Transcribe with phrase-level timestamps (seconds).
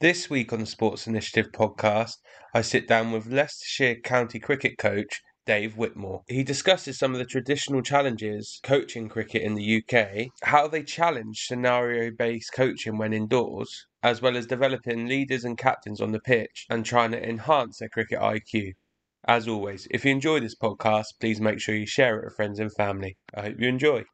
[0.00, 2.14] This week on the Sports Initiative podcast,
[2.54, 6.22] I sit down with Leicestershire County cricket coach Dave Whitmore.
[6.26, 11.44] He discusses some of the traditional challenges coaching cricket in the UK, how they challenge
[11.46, 16.64] scenario based coaching when indoors, as well as developing leaders and captains on the pitch
[16.70, 18.72] and trying to enhance their cricket IQ.
[19.28, 22.58] As always, if you enjoy this podcast, please make sure you share it with friends
[22.58, 23.18] and family.
[23.34, 24.04] I hope you enjoy.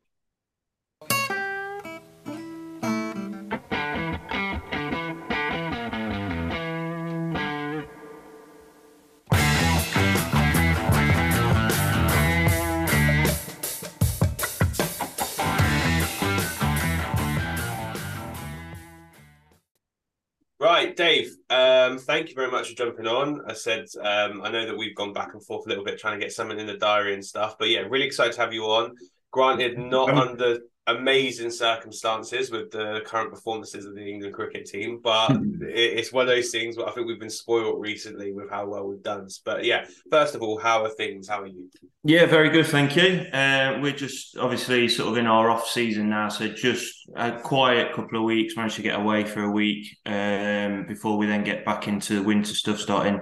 [21.86, 23.42] Um, thank you very much for jumping on.
[23.46, 26.18] I said um, I know that we've gone back and forth a little bit trying
[26.18, 28.64] to get something in the diary and stuff, but yeah, really excited to have you
[28.64, 28.94] on.
[29.30, 35.00] Granted, not um, under amazing circumstances with the current performances of the England cricket team,
[35.02, 38.66] but it's one of those things where I think we've been spoiled recently with how
[38.66, 39.28] well we've done.
[39.44, 41.28] But yeah, first of all, how are things?
[41.28, 41.68] How are you?
[42.04, 43.26] Yeah, very good, thank you.
[43.32, 47.92] Uh, we're just obviously sort of in our off season now, so just a quiet
[47.94, 48.56] couple of weeks.
[48.56, 52.54] Managed to get away for a week um, before we then get back into winter
[52.54, 53.20] stuff starting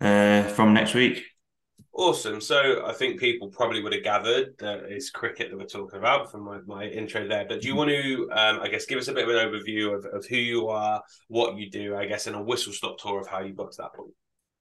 [0.00, 1.24] uh, from next week.
[1.94, 2.40] Awesome.
[2.40, 6.30] So I think people probably would have gathered that it's cricket that we're talking about
[6.30, 7.44] from my, my intro there.
[7.46, 9.94] But do you want to, um, I guess, give us a bit of an overview
[9.94, 13.20] of, of who you are, what you do, I guess, and a whistle stop tour
[13.20, 14.10] of how you got to that point?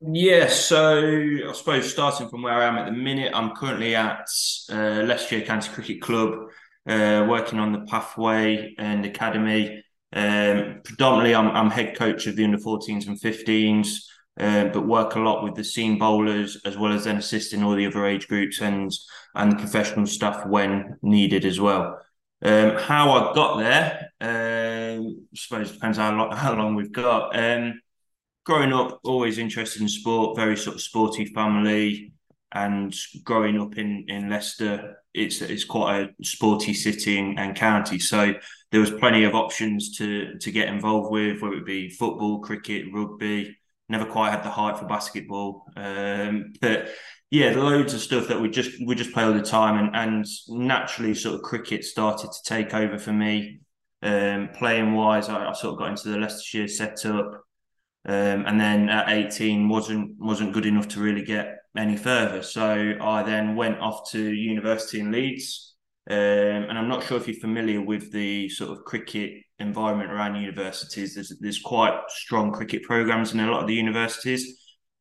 [0.02, 4.28] Yeah, so I suppose starting from where I am at the minute, I'm currently at
[4.70, 6.50] uh, Leicestershire County Cricket Club,
[6.88, 9.84] uh, working on the pathway and academy.
[10.12, 14.00] Um, predominantly, I'm, I'm head coach of the under 14s and 15s
[14.40, 17.76] uh, but work a lot with the seam bowlers as well as then assisting all
[17.76, 18.92] the other age groups and
[19.36, 22.00] and the professional stuff when needed as well.
[22.44, 26.92] Um, how I got there, uh, I suppose it depends how long, how long we've
[26.92, 27.38] got.
[27.38, 27.80] Um,
[28.46, 32.14] growing up, always interested in sport, very sort of sporty family,
[32.54, 38.00] and growing up in in Leicester, it's it's quite a sporty city and, and county.
[38.00, 38.34] So
[38.72, 42.88] there was plenty of options to to get involved with, whether it be football, cricket,
[42.94, 43.58] rugby
[43.92, 45.66] never quite had the height for basketball.
[45.76, 46.90] Um, but
[47.30, 50.26] yeah, loads of stuff that we just we just play all the time, and and
[50.50, 53.60] naturally, sort of cricket started to take over for me.
[54.04, 57.44] Um, playing wise, I, I, sort of got into the Leicestershire setup,
[58.06, 62.42] um, and then at eighteen wasn't wasn't good enough to really get any further.
[62.42, 65.68] So I then went off to university in Leeds.
[66.10, 70.42] Um, and I'm not sure if you're familiar with the sort of cricket environment around
[70.42, 71.16] universities.
[71.16, 74.58] There's there's quite strong cricket programs in a lot of the universities.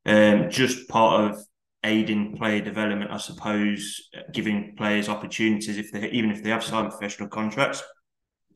[0.07, 1.41] Um, just part of
[1.85, 6.91] aiding player development, I suppose, giving players opportunities if they even if they have signed
[6.91, 7.83] professional contracts.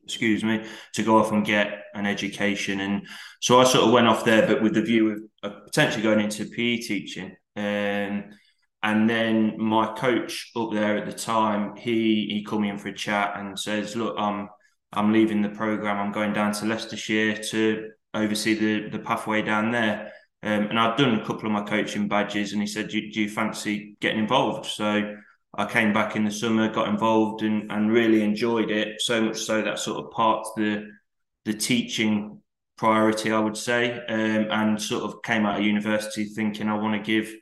[0.04, 3.06] Excuse me, to go off and get an education, and
[3.40, 6.44] so I sort of went off there, but with the view of, potentially going into
[6.44, 7.34] PE teaching.
[7.56, 8.24] Um,
[8.82, 12.88] and then my coach up there at the time, he he called me in for
[12.88, 14.50] a chat and says, "Look, I'm
[14.94, 15.98] I'm leaving the program.
[15.98, 20.12] I'm going down to Leicestershire to oversee the the pathway down there."
[20.42, 23.22] Um, and I'd done a couple of my coaching badges, and he said, do, do,
[23.22, 25.16] you fancy getting involved?" So
[25.56, 29.38] I came back in the summer, got involved, and and really enjoyed it so much
[29.38, 30.90] so that sort of parked the
[31.44, 32.42] the teaching
[32.76, 36.94] priority, I would say, um, and sort of came out of university thinking I want
[36.94, 37.34] to give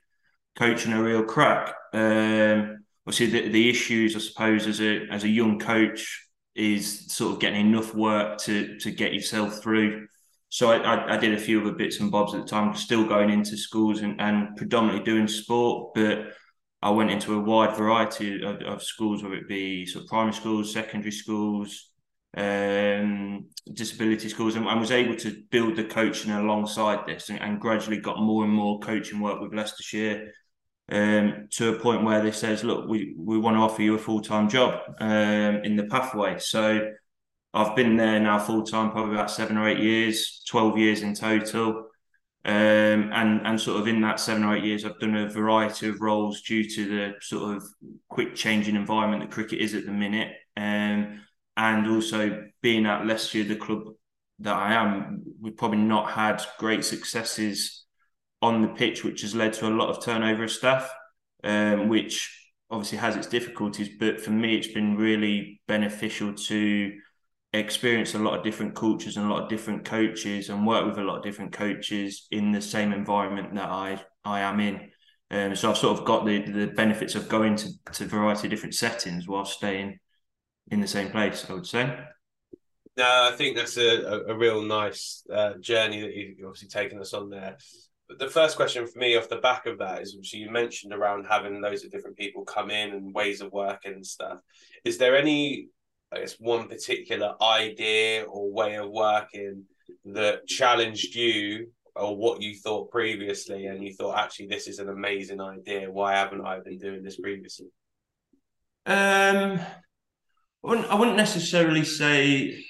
[0.57, 1.75] coaching a real crack.
[1.93, 7.35] Um, obviously, the, the issues, I suppose, as a as a young coach, is sort
[7.35, 10.07] of getting enough work to to get yourself through.
[10.49, 13.31] So I, I, did a few other bits and bobs at the time, still going
[13.31, 16.35] into schools and, and predominantly doing sport, but
[16.83, 20.35] I went into a wide variety of, of schools, whether it be sort of primary
[20.35, 21.93] schools, secondary schools,
[22.37, 27.61] um, disability schools, and, and, was able to build the coaching alongside this, and, and,
[27.61, 30.33] gradually got more and more coaching work with Leicestershire
[30.91, 33.99] um, to a point where they says, look, we, we want to offer you a
[33.99, 36.39] full time job um, in the pathway.
[36.39, 36.91] So
[37.55, 41.15] I've been there now full time, probably about seven or eight years, twelve years in
[41.15, 41.89] total.
[42.45, 45.89] Um, and and sort of in that seven or eight years, I've done a variety
[45.89, 47.65] of roles due to the sort of
[48.09, 51.21] quick changing environment that cricket is at the minute, um,
[51.57, 53.85] and also being at Leicester, the club
[54.41, 57.82] that I am, we've probably not had great successes
[58.43, 60.93] on the pitch, which has led to a lot of turnover of staff,
[61.45, 63.89] um, which obviously has its difficulties.
[63.99, 66.93] But for me, it's been really beneficial to
[67.53, 70.99] experience a lot of different cultures and a lot of different coaches and work with
[70.99, 74.91] a lot of different coaches in the same environment that I I am in.
[75.31, 78.47] Um, so I've sort of got the the benefits of going to to a variety
[78.49, 79.99] of different settings while staying
[80.71, 81.49] in the same place.
[81.49, 81.97] I would say.
[82.97, 87.15] No, I think that's a, a, real nice uh, journey that you've obviously taken us
[87.15, 87.57] on there.
[88.19, 91.27] The first question for me off the back of that is obviously you mentioned around
[91.29, 94.41] having loads of different people come in and ways of working and stuff.
[94.85, 95.69] Is there any,
[96.13, 99.65] I guess, one particular idea or way of working
[100.07, 104.89] that challenged you or what you thought previously and you thought actually this is an
[104.89, 107.67] amazing idea why haven't i been doing this previously
[108.87, 109.61] um
[110.65, 112.65] I wouldn't, I wouldn't necessarily say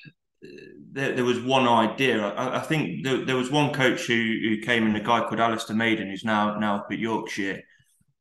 [0.92, 2.22] there, there was one idea.
[2.22, 5.40] I, I think there, there, was one coach who, who came in, a guy called
[5.40, 7.62] Alistair Maiden, who's now now up at Yorkshire,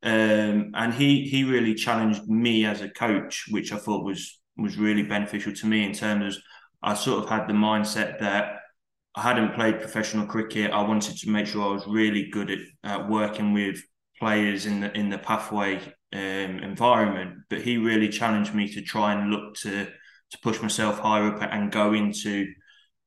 [0.02, 4.76] um, and he he really challenged me as a coach, which I thought was was
[4.78, 6.42] really beneficial to me in terms of
[6.82, 8.56] I sort of had the mindset that
[9.14, 10.72] I hadn't played professional cricket.
[10.72, 13.82] I wanted to make sure I was really good at, at working with
[14.18, 15.76] players in the in the pathway
[16.14, 16.20] um,
[16.60, 17.40] environment.
[17.50, 21.42] But he really challenged me to try and look to to push myself higher up
[21.42, 22.46] and go into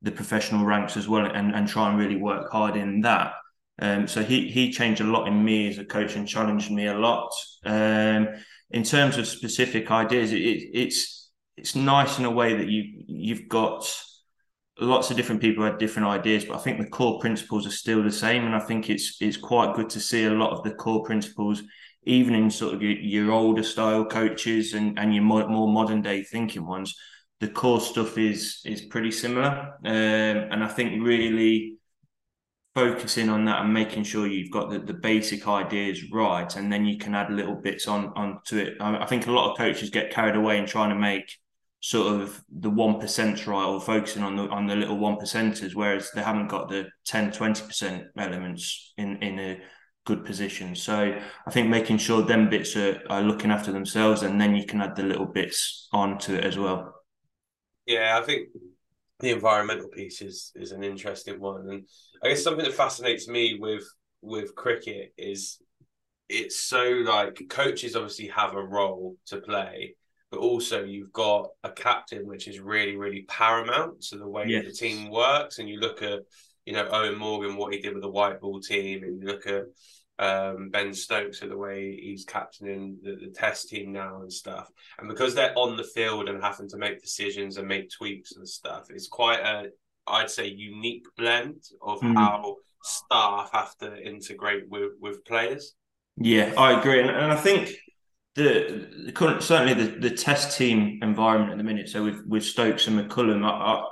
[0.05, 3.33] the professional ranks as well and, and try and really work hard in that.
[3.81, 6.85] Um, so he he changed a lot in me as a coach and challenged me
[6.87, 7.29] a lot.
[7.65, 8.29] Um,
[8.69, 13.03] in terms of specific ideas, it, it, it's it's nice in a way that you
[13.07, 13.91] you've got
[14.79, 18.03] lots of different people had different ideas, but I think the core principles are still
[18.03, 18.45] the same.
[18.45, 21.63] And I think it's it's quite good to see a lot of the core principles,
[22.03, 26.01] even in sort of your, your older style coaches and, and your more, more modern
[26.01, 26.95] day thinking ones,
[27.39, 29.73] the core stuff is is pretty similar.
[29.83, 29.93] Um,
[30.51, 31.77] and I think really
[32.73, 36.85] focusing on that and making sure you've got the, the basic ideas right, and then
[36.85, 38.77] you can add little bits on onto it.
[38.79, 41.37] I, I think a lot of coaches get carried away in trying to make
[41.81, 45.75] sort of the one percent right or focusing on the on the little one percenters,
[45.75, 49.61] whereas they haven't got the 10, 20 percent elements in in a
[50.05, 50.75] good position.
[50.75, 54.65] So I think making sure them bits are, are looking after themselves and then you
[54.65, 56.93] can add the little bits onto it as well.
[57.85, 58.49] Yeah, I think
[59.19, 61.87] the environmental piece is is an interesting one, and
[62.23, 63.83] I guess something that fascinates me with
[64.21, 65.59] with cricket is
[66.27, 69.95] it's so like coaches obviously have a role to play,
[70.31, 74.65] but also you've got a captain which is really really paramount to the way yes.
[74.65, 76.19] the team works, and you look at
[76.65, 79.45] you know Eoin Morgan what he did with the white ball team, and you look
[79.47, 79.63] at
[80.19, 84.69] um, Ben Stokes and the way he's captaining the, the, test team now and stuff.
[84.97, 88.47] And because they're on the field and having to make decisions and make tweaks and
[88.47, 89.69] stuff, it's quite a,
[90.07, 92.15] I'd say, unique blend of mm.
[92.15, 95.73] how staff have to integrate with with players.
[96.17, 97.75] Yeah, I agree, and, and I think
[98.35, 101.89] the, the current certainly the, the test team environment at the minute.
[101.89, 103.83] So with with Stokes and McCullum, I, I,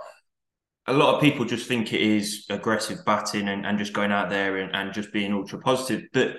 [0.88, 4.30] a lot of people just think it is aggressive batting and, and just going out
[4.30, 6.03] there and, and just being ultra positive.
[6.12, 6.38] But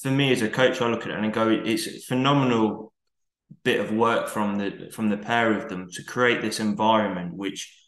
[0.00, 2.92] for me as a coach, I look at it and go, it's a phenomenal
[3.64, 7.78] bit of work from the from the pair of them to create this environment which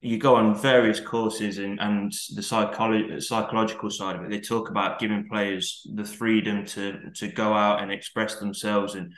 [0.00, 4.68] you go on various courses and, and the psychology psychological side of it they talk
[4.68, 9.12] about giving players the freedom to to go out and express themselves and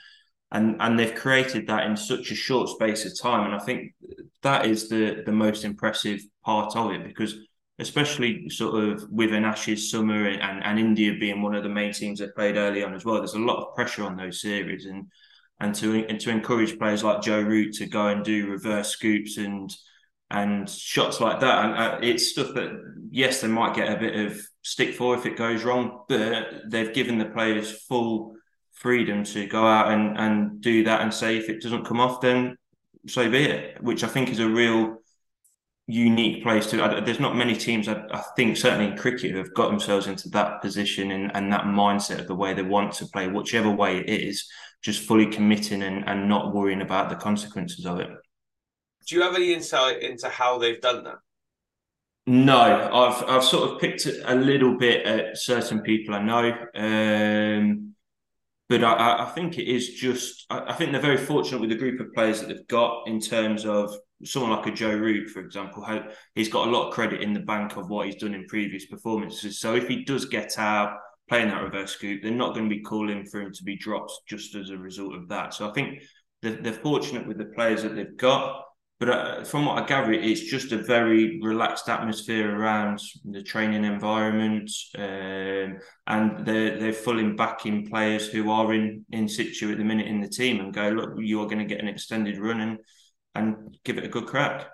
[0.50, 3.44] and and they've created that in such a short space of time.
[3.44, 3.94] And i think
[4.42, 7.34] that is the the most impressive part of it because
[7.80, 11.92] especially sort of with an ashes summer and, and india being one of the main
[11.92, 14.86] teams that played early on as well there's a lot of pressure on those series.
[14.86, 15.06] And
[15.60, 19.36] and to and to encourage players like joe root to go and do reverse scoops
[19.38, 19.74] and
[20.30, 21.64] and shots like that.
[21.64, 22.70] And uh, it's stuff that
[23.10, 26.93] yes they might get a bit of stick for if it goes wrong but they've
[26.93, 28.34] given the players full
[28.79, 32.20] freedom to go out and, and do that and say if it doesn't come off,
[32.20, 32.56] then
[33.06, 34.99] so be it, which I think is a real
[35.87, 37.03] unique place to.
[37.05, 40.29] There's not many teams, I, I think, certainly in cricket, who have got themselves into
[40.31, 43.99] that position and, and that mindset of the way they want to play, whichever way
[43.99, 44.49] it is,
[44.82, 48.11] just fully committing and, and not worrying about the consequences of it.
[49.08, 51.17] Do you have any insight into how they've done that?
[52.27, 52.61] No,
[52.93, 56.53] I've I've sort of picked a little bit at certain people I know.
[56.75, 57.94] Um,
[58.69, 62.01] but I, I, think it is just I, think they're very fortunate with the group
[62.01, 63.94] of players that they've got in terms of
[64.25, 65.82] someone like a Joe Root, for example.
[65.82, 68.46] How he's got a lot of credit in the bank of what he's done in
[68.46, 69.58] previous performances.
[69.58, 70.98] So if he does get out
[71.29, 74.13] playing that reverse scoop, they're not going to be calling for him to be dropped
[74.29, 75.55] just as a result of that.
[75.55, 76.03] So I think
[76.43, 78.65] they're, they're fortunate with the players that they've got.
[79.00, 83.84] But uh, from what I gather, it's just a very relaxed atmosphere around the training
[83.84, 85.78] environment, um,
[86.08, 90.20] and they're they're fully backing players who are in in situ at the minute in
[90.20, 92.78] the team and go, look, you are going to get an extended run and
[93.36, 94.67] and give it a good crack.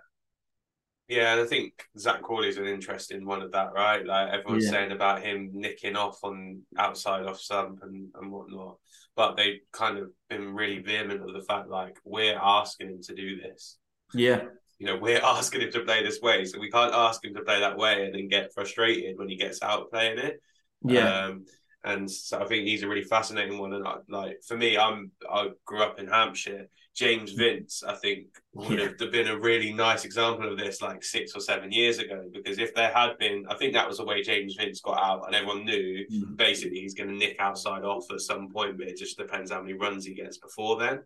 [1.06, 4.06] Yeah, and I think Zak Crawley is an interesting one of that, right?
[4.06, 4.70] Like everyone's yeah.
[4.70, 8.78] saying about him nicking off on outside off stump and, and whatnot.
[9.16, 13.14] But they've kind of been really vehement of the fact like we're asking him to
[13.14, 13.76] do this
[14.14, 14.42] yeah.
[14.78, 17.42] you know, we're asking him to play this way, so we can't ask him to
[17.42, 20.40] play that way and then get frustrated when he gets out playing it.
[20.82, 21.26] Yeah.
[21.26, 21.44] Um,
[21.84, 23.74] and so I think he's a really fascinating one.
[23.74, 26.68] And I, like for me, I'm I grew up in Hampshire.
[26.94, 28.88] James Vince, I think, would yeah.
[29.00, 32.24] have been a really nice example of this like six or seven years ago.
[32.32, 35.26] Because if there had been, I think that was the way James Vince got out,
[35.26, 36.36] and everyone knew mm.
[36.36, 39.60] basically he's going to nick outside off at some point, but it just depends how
[39.60, 41.00] many runs he gets before then.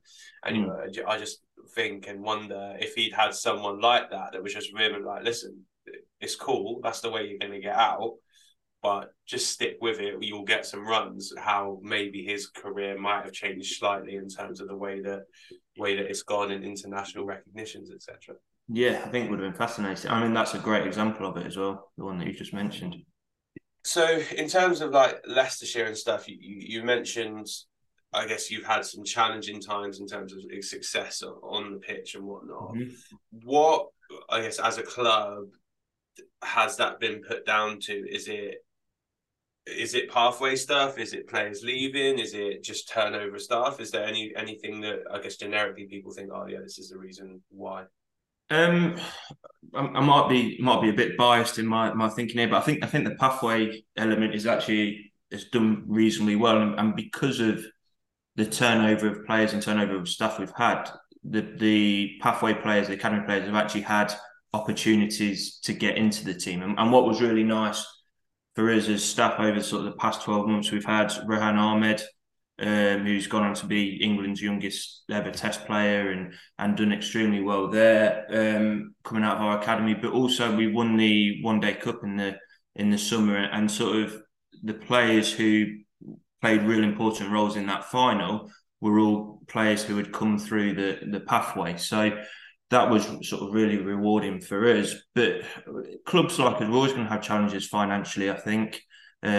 [0.45, 0.95] And mm.
[0.95, 1.41] you know, I just
[1.75, 5.65] think and wonder if he'd had someone like that that was just really like, listen,
[6.21, 6.81] it's cool.
[6.83, 8.13] That's the way you're going to get out
[8.83, 10.15] but just stick with it.
[10.21, 11.33] You'll get some runs.
[11.37, 15.25] How maybe his career might have changed slightly in terms of the way that
[15.79, 18.37] way that it's gone in international recognitions, etc.
[18.69, 20.11] Yeah, I think it would have been fascinating.
[20.11, 22.53] I mean, that's a great example of it as well, the one that you just
[22.53, 22.97] mentioned.
[23.85, 27.47] So, in terms of like Leicestershire and stuff, you, you mentioned,
[28.13, 32.25] I guess you've had some challenging times in terms of success on the pitch and
[32.25, 32.75] whatnot.
[32.75, 33.39] Mm-hmm.
[33.45, 33.87] What,
[34.29, 35.45] I guess, as a club,
[36.43, 37.93] has that been put down to?
[37.95, 38.57] Is it
[39.77, 40.99] is it pathway stuff?
[40.99, 42.19] Is it players leaving?
[42.19, 43.81] Is it just turnover stuff?
[43.81, 46.99] Is there any anything that I guess generically people think, oh yeah, this is the
[46.99, 47.85] reason why?
[48.51, 48.99] Um,
[49.75, 52.59] I, I, might be might be a bit biased in my, my thinking here, but
[52.59, 56.97] I think I think the pathway element is actually has done reasonably well, and, and
[56.97, 57.63] because of
[58.37, 60.89] the turnover of players and turnover of staff we've had,
[61.25, 64.15] the the pathway players, the academy players have actually had
[64.55, 67.85] opportunities to get into the team, and, and what was really nice
[68.59, 72.03] for us as staff over sort of the past 12 months, we've had Rehan Ahmed,
[72.59, 77.41] um, who's gone on to be England's youngest ever Test player and and done extremely
[77.41, 79.95] well there, um, coming out of our academy.
[79.95, 82.37] But also we won the One Day Cup in the
[82.75, 84.21] in the summer, and sort of
[84.65, 85.67] the players who
[86.41, 88.51] played real important roles in that final
[88.81, 91.77] were all players who had come through the the pathway.
[91.77, 92.11] So
[92.71, 94.95] that was sort of really rewarding for us.
[95.15, 95.43] But
[96.05, 98.81] clubs like us are always going to have challenges financially, I think,
[99.23, 99.31] um,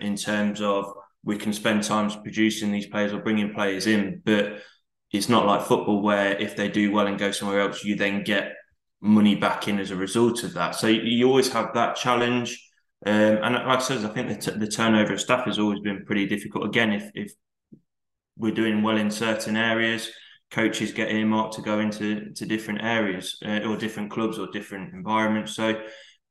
[0.00, 0.92] in terms of
[1.22, 4.60] we can spend time producing these players or bringing players in, but
[5.12, 8.24] it's not like football where if they do well and go somewhere else, you then
[8.24, 8.52] get
[9.00, 10.74] money back in as a result of that.
[10.74, 12.60] So you always have that challenge.
[13.06, 15.80] Um, and like I said, I think the, t- the turnover of staff has always
[15.80, 16.64] been pretty difficult.
[16.64, 17.32] Again, if, if
[18.36, 20.10] we're doing well in certain areas,
[20.54, 24.94] coaches get earmarked to go into to different areas uh, or different clubs or different
[24.94, 25.56] environments.
[25.56, 25.82] So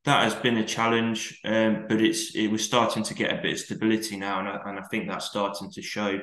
[0.05, 3.53] that has been a challenge, um, but it's it was starting to get a bit
[3.53, 6.19] of stability now, and I, and I think that's starting to show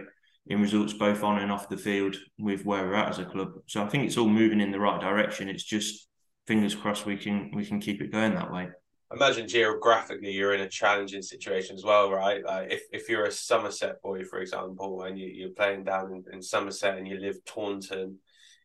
[0.47, 3.53] in results both on and off the field with where we're at as a club.
[3.67, 5.49] So I think it's all moving in the right direction.
[5.49, 6.09] It's just
[6.47, 8.69] fingers crossed we can we can keep it going that way
[9.13, 12.45] imagine geographically you're in a challenging situation as well, right?
[12.45, 16.25] Like if, if you're a Somerset boy, for example, and you, you're playing down in,
[16.35, 18.19] in Somerset and you live Taunton,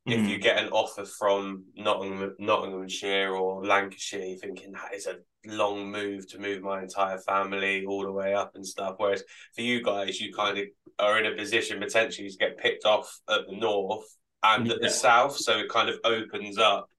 [0.07, 0.13] mm.
[0.13, 5.17] if you get an offer from Nottingham, Nottinghamshire or Lancashire, you're thinking that is a
[5.47, 8.95] long move to move my entire family all the way up and stuff.
[8.97, 9.23] Whereas
[9.55, 10.65] for you guys, you kind of
[10.99, 14.05] are in a position potentially to get picked off at the north
[14.43, 14.73] and yeah.
[14.73, 16.89] at the south, so it kind of opens up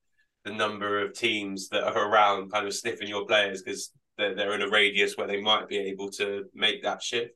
[0.47, 4.55] the number of teams that are around kind of sniffing your players because they're, they're
[4.55, 7.33] in a radius where they might be able to make that shift.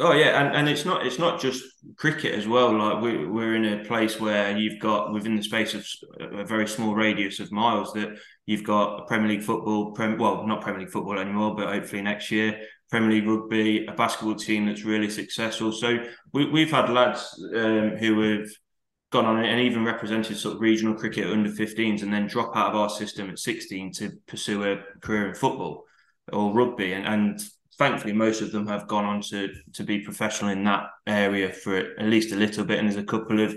[0.00, 1.62] Oh yeah, and, and it's not it's not just
[1.96, 2.76] cricket as well.
[2.76, 5.86] Like we we're in a place where you've got within the space of
[6.18, 10.44] a very small radius of miles that you've got a Premier League football, Prem, well
[10.48, 14.66] not Premier League football anymore, but hopefully next year Premier League rugby, a basketball team
[14.66, 15.70] that's really successful.
[15.70, 15.98] So
[16.32, 18.48] we we've had lads um, who have
[19.14, 22.70] gone on and even represented sort of regional cricket under 15s and then drop out
[22.70, 25.84] of our system at 16 to pursue a career in football
[26.32, 26.92] or rugby.
[26.94, 27.40] And, and
[27.78, 31.76] thankfully, most of them have gone on to, to be professional in that area for
[31.76, 32.80] at least a little bit.
[32.80, 33.56] And there's a couple of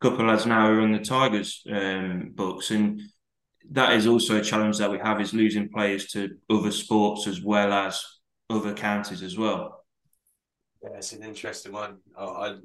[0.00, 2.70] couple of lads now who are on the Tigers um, books.
[2.70, 3.00] And
[3.70, 7.40] that is also a challenge that we have is losing players to other sports as
[7.40, 8.04] well as
[8.50, 9.84] other counties as well.
[10.82, 11.96] Yeah, it's an interesting one.
[12.16, 12.56] Oh, I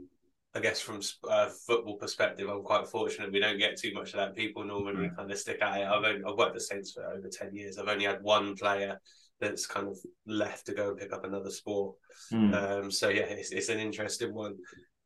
[0.55, 3.31] I guess from a football perspective, I'm quite fortunate.
[3.31, 4.35] We don't get too much of that.
[4.35, 5.15] People normally mm.
[5.15, 5.87] kind of stick at it.
[5.87, 7.77] I've only, I've worked the Saints for over ten years.
[7.77, 8.99] I've only had one player
[9.41, 11.95] that's kind of left to go and pick up another sport.
[12.31, 12.53] Mm.
[12.53, 14.55] Um, so yeah, it's, it's an interesting one.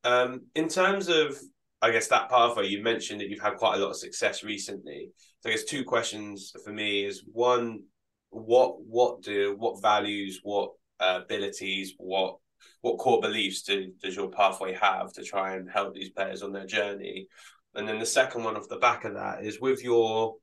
[0.04, 1.38] Um, in terms of,
[1.82, 5.12] I guess that pathway you mentioned that you've had quite a lot of success recently.
[5.40, 7.84] So I guess two questions for me is one,
[8.30, 12.38] what what do what values, what uh, abilities, what
[12.82, 16.52] what core beliefs do, does your pathway have to try and help these players on
[16.52, 17.28] their journey?
[17.76, 20.36] And then the second one off the back of that is with your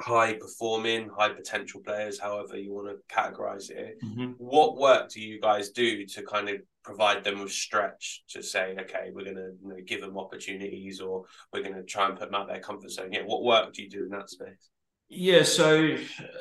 [0.00, 3.96] high performing, high potential players, however you want to categorize it.
[4.04, 4.32] Mm-hmm.
[4.38, 8.76] What work do you guys do to kind of provide them with stretch to say,
[8.80, 12.18] okay, we're going to you know, give them opportunities or we're going to try and
[12.18, 13.12] put them out their comfort zone?
[13.12, 14.70] Yeah, what work do you do in that space?
[15.08, 15.96] Yeah, so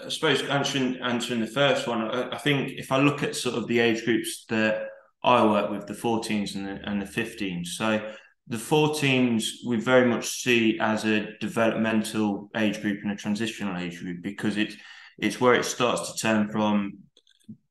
[0.06, 3.56] I suppose answering answering the first one, I, I think if I look at sort
[3.56, 4.88] of the age groups that
[5.24, 8.12] I work with, the 14s and the, and the 15s, so
[8.48, 14.00] the 14s we very much see as a developmental age group and a transitional age
[14.02, 14.76] group because it's
[15.20, 16.98] it's where it starts to turn from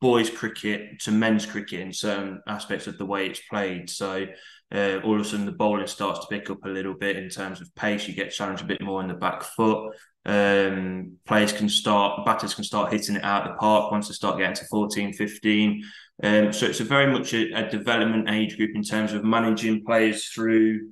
[0.01, 3.91] boys cricket to men's cricket in certain aspects of the way it's played.
[3.91, 4.27] So
[4.73, 7.29] uh, all of a sudden the bowling starts to pick up a little bit in
[7.29, 8.09] terms of pace.
[8.09, 9.95] You get challenged a bit more in the back foot.
[10.25, 14.15] Um, players can start, batters can start hitting it out of the park once they
[14.15, 15.83] start getting to 14, 15.
[16.23, 19.85] Um, so it's a very much a, a, development age group in terms of managing
[19.85, 20.91] players through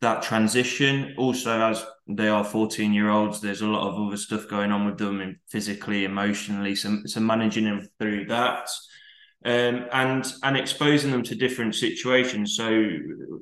[0.00, 1.14] that transition.
[1.16, 4.86] Also, as they are 14 year olds, there's a lot of other stuff going on
[4.86, 6.74] with them and physically, emotionally.
[6.74, 8.68] So, so managing them through that.
[9.46, 12.56] Um, and and exposing them to different situations.
[12.56, 12.88] So,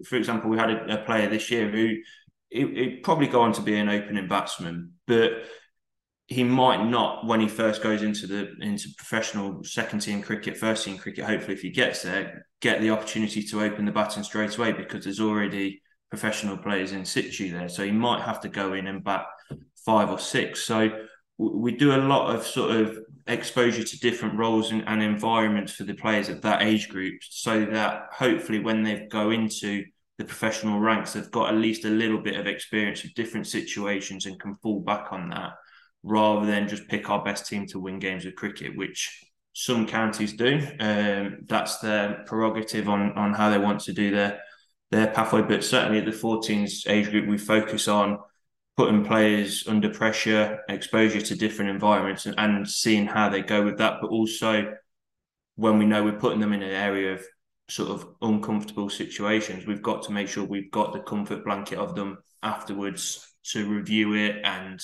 [0.05, 1.97] for example, we had a, a player this year who
[2.51, 5.31] it, probably go on to be an opening batsman, but
[6.33, 10.85] he might not when he first goes into the into professional second team cricket, first
[10.85, 11.25] team cricket.
[11.25, 15.05] Hopefully, if he gets there, get the opportunity to open the batting straight away because
[15.05, 17.69] there's already professional players in situ there.
[17.69, 19.25] So he might have to go in and bat
[19.85, 20.63] five or six.
[20.63, 20.91] So
[21.39, 25.85] we do a lot of sort of exposure to different roles and, and environments for
[25.85, 29.85] the players at that age group, so that hopefully when they go into
[30.19, 34.27] the professional ranks, they've got at least a little bit of experience of different situations
[34.27, 35.53] and can fall back on that
[36.03, 40.33] rather than just pick our best team to win games of cricket, which some counties
[40.33, 40.61] do.
[40.81, 44.41] Um, that's their prerogative on on how they want to do their
[44.91, 45.43] their pathway.
[45.43, 48.19] But certainly at the 14s age group, we focus on
[48.77, 53.79] putting players under pressure, exposure to different environments, and, and seeing how they go with
[53.79, 53.99] that.
[54.01, 54.75] But also
[55.57, 57.25] when we know we're putting them in an area of
[57.69, 61.95] sort of uncomfortable situations, we've got to make sure we've got the comfort blanket of
[61.95, 64.81] them afterwards to review it and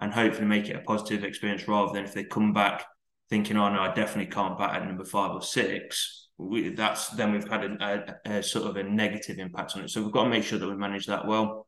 [0.00, 2.84] and hopefully make it a positive experience rather than if they come back
[3.30, 6.28] thinking, oh no, I definitely can't bat at number five or six.
[6.38, 9.90] We, that's then we've had a, a, a, sort of a negative impact on it.
[9.90, 11.66] So we've got to make sure that we manage that well.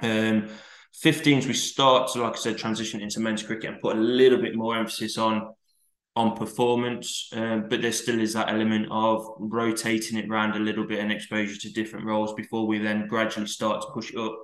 [0.00, 0.48] Um,
[1.04, 4.40] 15s we start to, like I said, transition into men's cricket and put a little
[4.40, 5.54] bit more emphasis on
[6.16, 10.86] on performance, um, but there still is that element of rotating it around a little
[10.86, 14.34] bit and exposure to different roles before we then gradually start to push it up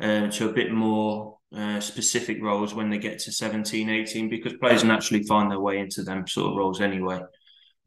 [0.00, 4.54] uh, to a bit more uh, specific roles when they get to 17, 18, because
[4.54, 7.20] players naturally find their way into them sort of roles anyway.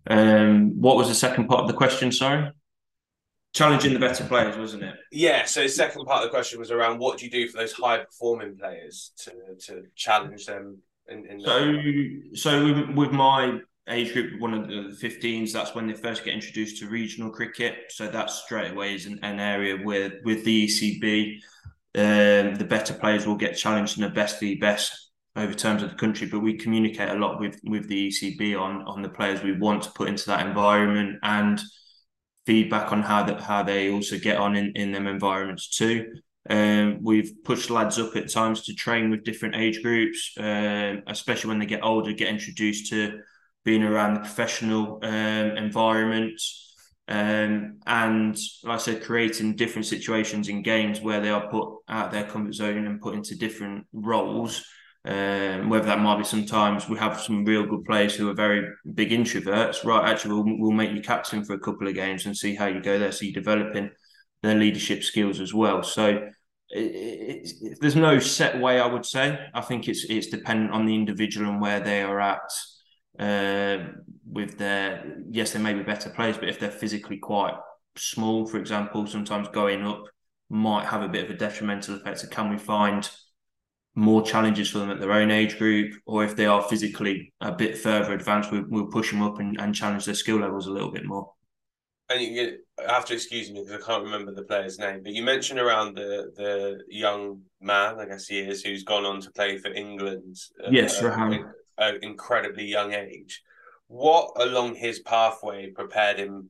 [0.07, 2.11] Um, what was the second part of the question?
[2.11, 2.51] Sorry.
[3.53, 4.95] Challenging the better players, wasn't it?
[5.11, 5.45] Yeah.
[5.45, 7.71] So the second part of the question was around what do you do for those
[7.71, 9.31] high performing players to
[9.67, 11.75] to challenge them in, in so,
[12.33, 16.33] so with, with, my age group, one of the 15s, that's when they first get
[16.33, 17.75] introduced to regional cricket.
[17.89, 21.39] So that straight away is an, an area where with the ECB,
[21.95, 25.89] um, the better players will get challenged in the best the best over terms of
[25.89, 26.27] the country.
[26.27, 29.83] But we communicate a lot with with the ECB on on the players we want
[29.83, 31.61] to put into that environment and
[32.45, 36.05] feedback on how that how they also get on in, in them environments too.
[36.47, 41.47] Um, we've pushed lads up at times to train with different age groups, um, especially
[41.47, 43.19] when they get older, get introduced to
[43.63, 46.39] being around the professional um, environment.
[47.07, 52.11] Um, and like I said, creating different situations in games where they are put out
[52.11, 54.65] their comfort zone and put into different roles.
[55.07, 58.67] Um, whether that might be sometimes we have some real good players who are very
[58.95, 60.09] big introverts, right?
[60.09, 62.81] Actually, we'll, we'll make you captain for a couple of games and see how you
[62.81, 63.11] go there.
[63.11, 63.91] So you're developing
[64.41, 65.83] their leadership skills as well.
[65.83, 66.27] So
[66.69, 69.39] it, it, it, there's no set way, I would say.
[69.53, 72.51] I think it's it's dependent on the individual and where they are at
[73.19, 73.77] uh,
[74.29, 75.17] with their.
[75.29, 77.55] Yes, they may be better players, but if they're physically quite
[77.95, 80.03] small, for example, sometimes going up
[80.49, 82.19] might have a bit of a detrimental effect.
[82.19, 83.09] So can we find
[83.95, 87.51] more challenges for them at their own age group, or if they are physically a
[87.51, 90.71] bit further advanced, we, will push them up and, and challenge their skill levels a
[90.71, 91.31] little bit more
[92.09, 95.23] and you have to excuse me because I can't remember the player's name, but you
[95.23, 99.57] mentioned around the the young man, I guess he is, who's gone on to play
[99.57, 100.37] for England.
[100.63, 101.51] Uh, yes, uh, Rehan.
[101.77, 103.43] An incredibly young age.
[103.87, 106.49] What along his pathway prepared him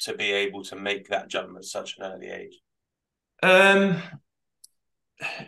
[0.00, 2.60] to be able to make that jump at such an early age?
[3.42, 4.02] Um,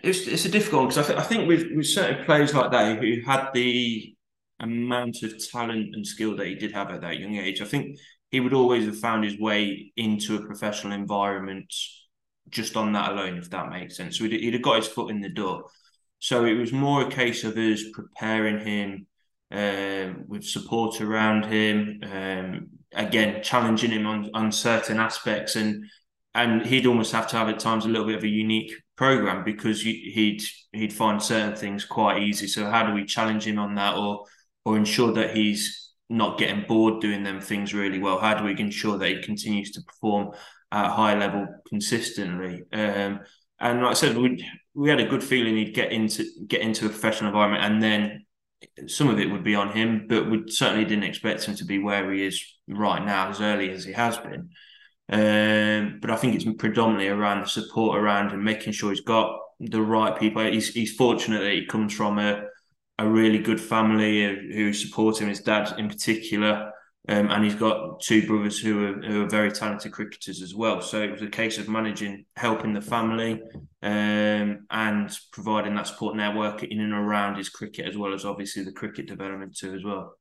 [0.03, 2.71] it's it's a difficult one because I, th- I think with with certain players like
[2.73, 4.15] that who had the
[4.61, 7.99] amount of talent and skill that he did have at that young age, I think
[8.31, 11.73] he would always have found his way into a professional environment
[12.49, 14.19] just on that alone, if that makes sense.
[14.19, 15.65] So he'd, he'd have got his foot in the door.
[16.19, 19.07] So it was more a case of us preparing him
[19.51, 25.85] um, with support around him, um, again challenging him on, on certain aspects, and
[26.35, 29.45] and he'd almost have to have at times a little bit of a unique program
[29.45, 32.47] because he'd he'd find certain things quite easy.
[32.47, 34.25] So how do we challenge him on that, or
[34.65, 38.19] or ensure that he's not getting bored doing them things really well?
[38.19, 40.33] How do we ensure that he continues to perform
[40.73, 42.63] at high level consistently?
[42.73, 43.21] Um,
[43.61, 46.87] and like I said, we we had a good feeling he'd get into get into
[46.87, 48.27] a professional environment, and then
[48.87, 51.79] some of it would be on him, but we certainly didn't expect him to be
[51.79, 54.51] where he is right now as early as he has been.
[55.11, 59.39] Um, but I think it's predominantly around the support around him, making sure he's got
[59.61, 60.43] the right people.
[60.45, 62.45] He's, he's fortunate that he comes from a,
[62.99, 66.73] a really good family who support him, his dad in particular.
[67.07, 70.83] Um, and he's got two brothers who are, who are very talented cricketers as well.
[70.83, 73.41] So it was a case of managing, helping the family,
[73.83, 78.63] um, and providing that support network in and around his cricket, as well as obviously
[78.63, 80.19] the cricket development too as well.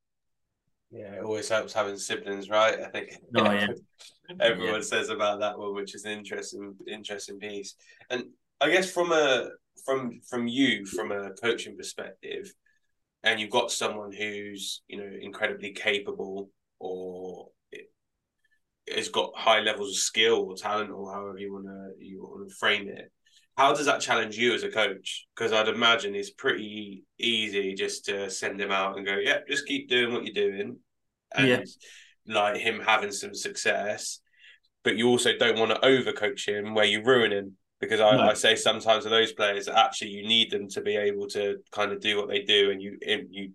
[0.89, 2.79] Yeah, it always helps having siblings, right?
[2.79, 3.09] I think.
[3.35, 3.67] Oh yeah.
[4.41, 4.81] Everyone yeah.
[4.81, 7.75] says about that one, which is an interesting, interesting piece.
[8.09, 8.25] And
[8.59, 9.49] I guess from a
[9.85, 12.53] from from you, from a coaching perspective,
[13.23, 17.47] and you've got someone who's you know incredibly capable or
[18.93, 22.47] has got high levels of skill or talent or however you want to you want
[22.47, 23.11] to frame it
[23.57, 28.05] how does that challenge you as a coach because i'd imagine it's pretty easy just
[28.05, 30.77] to send him out and go yeah just keep doing what you're doing
[31.35, 31.63] and yeah.
[32.27, 34.19] like him having some success
[34.83, 38.23] but you also don't want to overcoach him where you ruin him because I, no.
[38.23, 41.57] I say sometimes to those players that actually you need them to be able to
[41.71, 42.97] kind of do what they do and you
[43.29, 43.51] you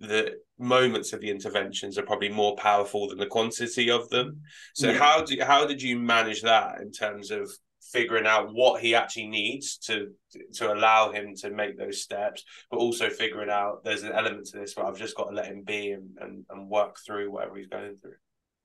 [0.00, 4.40] the moments of the interventions are probably more powerful than the quantity of them.
[4.74, 4.98] So yeah.
[4.98, 7.50] how do how did you manage that in terms of
[7.92, 10.12] figuring out what he actually needs to
[10.54, 14.58] to allow him to make those steps, but also figuring out there's an element to
[14.58, 17.56] this where I've just got to let him be and and, and work through whatever
[17.56, 18.14] he's going through.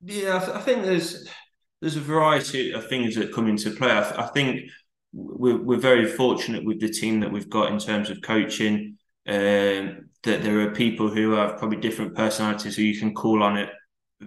[0.02, 1.28] Yeah, I, th- I think there's
[1.82, 3.92] there's a variety of things that come into play.
[3.92, 4.70] I, th- I think
[5.14, 8.98] we're, we're very fortunate with the team that we've got in terms of coaching.
[9.28, 13.58] Um, that there are people who have probably different personalities who you can call on
[13.58, 13.70] it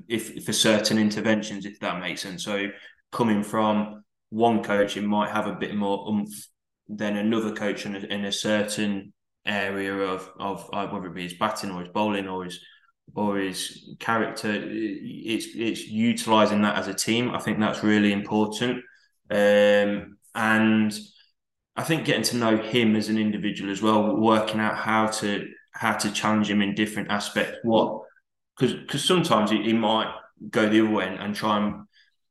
[0.09, 2.45] if for certain interventions, if that makes sense.
[2.45, 2.69] So
[3.13, 6.49] coming from one coach, it might have a bit more oomph
[6.89, 9.13] than another coach in a, in a certain
[9.47, 12.61] area of of uh, whether it be his batting or his bowling or his
[13.15, 14.53] or his character.
[14.53, 17.31] It's it's utilizing that as a team.
[17.31, 18.83] I think that's really important.
[19.31, 20.99] Um, and
[21.77, 25.47] I think getting to know him as an individual as well, working out how to
[25.73, 27.59] how to challenge him in different aspects.
[27.63, 28.03] What
[28.57, 30.13] because because sometimes he, he, might
[30.51, 31.85] go the other way and, and, try and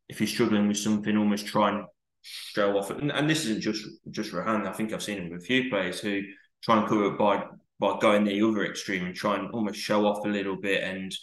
[0.07, 1.85] if he's struggling with something, almost try and
[2.21, 2.89] show off.
[2.89, 4.67] And, and this isn't just just Rehan.
[4.67, 6.21] I think I've seen him with a few players who
[6.63, 7.43] try and cover it by
[7.79, 11.15] by going the other extreme and try and almost show off a little bit and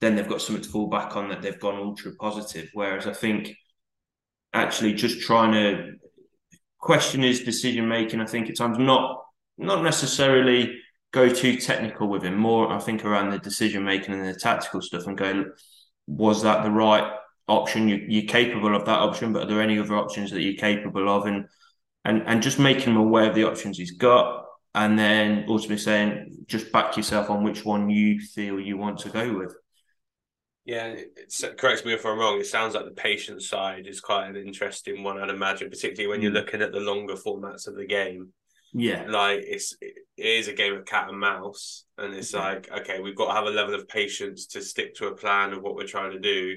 [0.00, 2.68] then they've got something to fall back on that they've gone ultra positive.
[2.74, 3.54] Whereas I think
[4.52, 5.92] actually just trying to
[6.78, 9.20] question his decision making, I think at times not
[9.56, 10.76] not necessarily
[11.14, 12.36] go too technical with him.
[12.36, 15.46] More, I think, around the decision making and the tactical stuff, and go,
[16.06, 17.12] was that the right
[17.46, 17.88] option?
[17.88, 21.08] You, you're capable of that option, but are there any other options that you're capable
[21.08, 21.26] of?
[21.26, 21.46] And
[22.04, 26.44] and and just making him aware of the options he's got, and then ultimately saying,
[26.46, 29.54] just back yourself on which one you feel you want to go with.
[30.66, 30.96] Yeah,
[31.58, 32.40] correct me if I'm wrong.
[32.40, 36.22] It sounds like the patient side is quite an interesting one, I'd imagine, particularly when
[36.22, 36.46] you're mm.
[36.46, 38.32] looking at the longer formats of the game.
[38.76, 43.00] Yeah, like it's it is a game of cat and mouse, and it's like okay,
[43.00, 45.76] we've got to have a level of patience to stick to a plan of what
[45.76, 46.56] we're trying to do.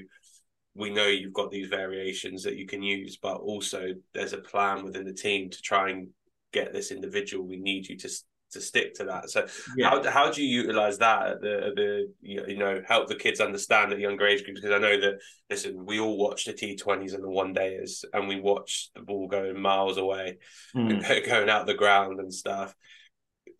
[0.74, 4.84] We know you've got these variations that you can use, but also there's a plan
[4.84, 6.08] within the team to try and
[6.52, 7.46] get this individual.
[7.46, 8.10] We need you to
[8.52, 9.30] to stick to that.
[9.30, 9.90] So yeah.
[9.90, 13.92] how how do you utilize that at the the you know help the kids understand
[13.92, 14.60] at younger age groups?
[14.60, 15.18] Because I know that
[15.50, 19.02] listen, we all watch the T twenties and the one dayers, and we watch the
[19.02, 20.38] ball going miles away
[20.74, 21.26] mm.
[21.26, 22.74] going out the ground and stuff.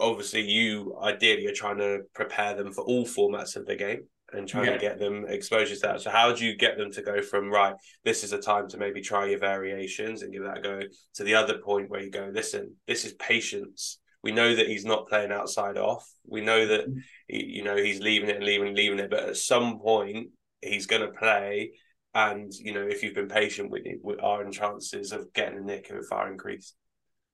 [0.01, 4.47] Obviously, you ideally are trying to prepare them for all formats of the game and
[4.47, 4.73] trying yeah.
[4.73, 6.01] to get them exposure to that.
[6.01, 7.75] So how do you get them to go from right,
[8.05, 10.81] this is a time to maybe try your variations and give that a go
[11.15, 14.85] to the other point where you go, listen, this is patience we know that he's
[14.85, 16.09] not playing outside off.
[16.27, 16.99] We know that mm-hmm.
[17.29, 19.11] he, you know he's leaving it and leaving, leaving it.
[19.11, 20.29] But at some point,
[20.61, 21.73] he's going to play,
[22.15, 25.89] and you know if you've been patient with it, our chances of getting a nick
[25.89, 26.75] have far increased.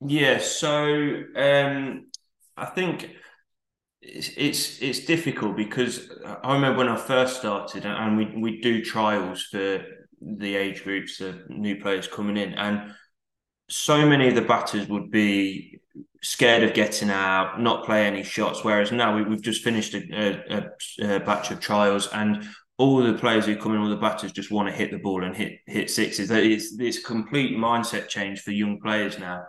[0.06, 0.38] Yeah.
[0.38, 2.06] So um,
[2.56, 3.10] I think
[4.02, 6.10] it's, it's it's difficult because
[6.42, 9.84] I remember when I first started, and we we do trials for
[10.20, 12.92] the age groups of new players coming in, and
[13.70, 15.80] so many of the batters would be
[16.22, 18.64] scared of getting out, not play any shots.
[18.64, 22.44] Whereas now we, have just finished a, a, a, batch of trials, and
[22.78, 25.24] all the players who come in, all the batters just want to hit the ball
[25.24, 26.30] and hit hit sixes.
[26.30, 29.44] It's it's complete mindset change for young players now,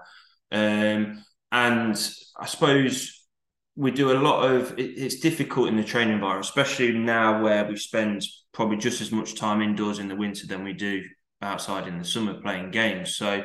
[0.52, 1.98] um, and
[2.38, 3.28] I suppose
[3.76, 4.78] we do a lot of.
[4.78, 9.12] It, it's difficult in the training environment, especially now where we spend probably just as
[9.12, 11.04] much time indoors in the winter than we do
[11.42, 13.16] outside in the summer playing games.
[13.16, 13.44] So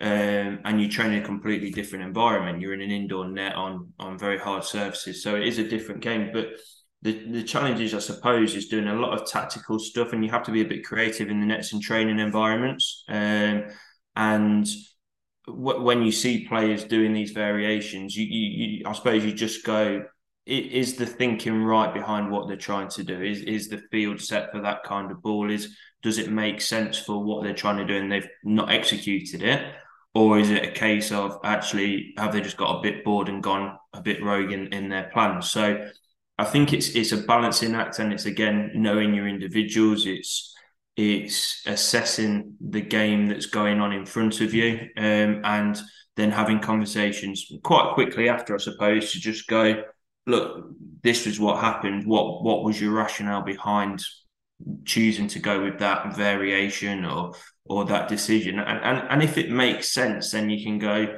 [0.00, 2.60] um, and you train in a completely different environment.
[2.60, 6.02] You're in an indoor net on on very hard surfaces, so it is a different
[6.02, 6.30] game.
[6.32, 6.50] But
[7.02, 10.44] the the challenges, I suppose, is doing a lot of tactical stuff, and you have
[10.44, 13.04] to be a bit creative in the nets and training environments.
[13.08, 13.64] Um,
[14.14, 14.68] and
[15.46, 19.64] w- when you see players doing these variations, you, you, you I suppose you just
[19.64, 20.04] go,
[20.46, 23.20] is the thinking right behind what they're trying to do?
[23.20, 25.50] Is is the field set for that kind of ball?
[25.50, 29.42] Is does it make sense for what they're trying to do and they've not executed
[29.42, 29.74] it?
[30.14, 33.42] Or is it a case of actually have they just got a bit bored and
[33.42, 35.50] gone a bit rogue in, in their plans?
[35.50, 35.88] So
[36.38, 40.06] I think it's it's a balancing act, and it's again knowing your individuals.
[40.06, 40.54] It's
[40.96, 45.80] it's assessing the game that's going on in front of you, um, and
[46.16, 49.84] then having conversations quite quickly after, I suppose, to just go,
[50.26, 50.66] look,
[51.02, 52.06] this was what happened.
[52.06, 54.04] What what was your rationale behind
[54.84, 57.34] choosing to go with that variation or
[57.68, 58.58] or that decision.
[58.58, 61.16] And, and, and if it makes sense, then you can go,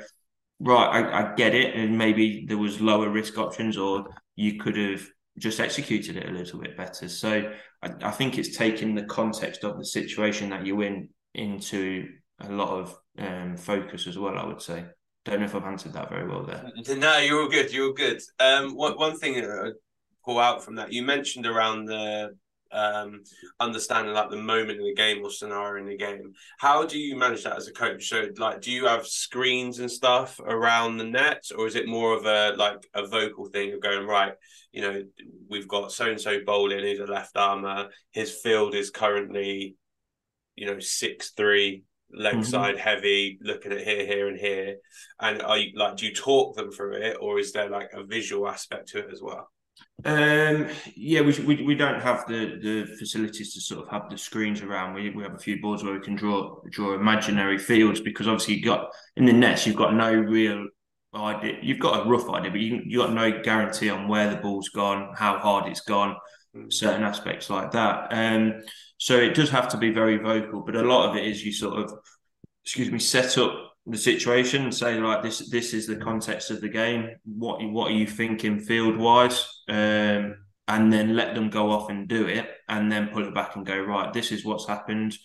[0.59, 1.75] right, I, I get it.
[1.75, 5.07] And maybe there was lower risk options or you could have
[5.39, 7.09] just executed it a little bit better.
[7.09, 12.09] So I, I think it's taking the context of the situation that you're in into
[12.41, 14.85] a lot of um, focus as well, I would say.
[15.25, 16.73] Don't know if I've answered that very well there.
[16.97, 17.73] No, you're all good.
[17.73, 18.21] You're all good.
[18.39, 19.75] Um, one, one thing to
[20.25, 22.37] pull out from that, you mentioned around the
[22.72, 23.22] um,
[23.59, 26.33] understanding like the moment in the game or scenario in the game.
[26.59, 28.09] How do you manage that as a coach?
[28.09, 32.16] So like, do you have screens and stuff around the net, or is it more
[32.16, 34.35] of a like a vocal thing of going right?
[34.72, 35.02] You know,
[35.48, 36.85] we've got so and so bowling.
[36.85, 37.88] He's a left armer.
[38.12, 39.76] His field is currently,
[40.54, 42.42] you know, six three leg mm-hmm.
[42.42, 44.76] side heavy, looking at here, here, and here.
[45.20, 48.04] And are you like, do you talk them through it, or is there like a
[48.04, 49.48] visual aspect to it as well?
[50.05, 54.16] Um, yeah, we, we we don't have the the facilities to sort of have the
[54.16, 54.95] screens around.
[54.95, 58.55] We we have a few boards where we can draw draw imaginary fields because obviously
[58.55, 60.66] you got in the nets you've got no real
[61.14, 61.59] idea.
[61.62, 64.71] You've got a rough idea, but you you got no guarantee on where the ball's
[64.71, 66.16] gone, how hard it's gone,
[66.57, 66.73] mm.
[66.73, 68.09] certain aspects like that.
[68.11, 68.62] Um,
[68.97, 71.53] so it does have to be very vocal, but a lot of it is you
[71.53, 71.93] sort of,
[72.64, 76.69] excuse me, set up the situation say like this this is the context of the
[76.69, 77.11] game.
[77.25, 80.37] What what are you thinking field wise um,
[80.69, 83.66] and then let them go off and do it and then pull it back and
[83.66, 85.16] go right this is what's happened.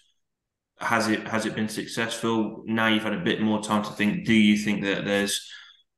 [0.80, 2.63] Has it has it been successful?
[2.65, 5.50] Now you've had a bit more time to think do you think that there's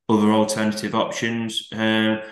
[0.08, 1.68] other alternative options?
[1.72, 2.22] Uh,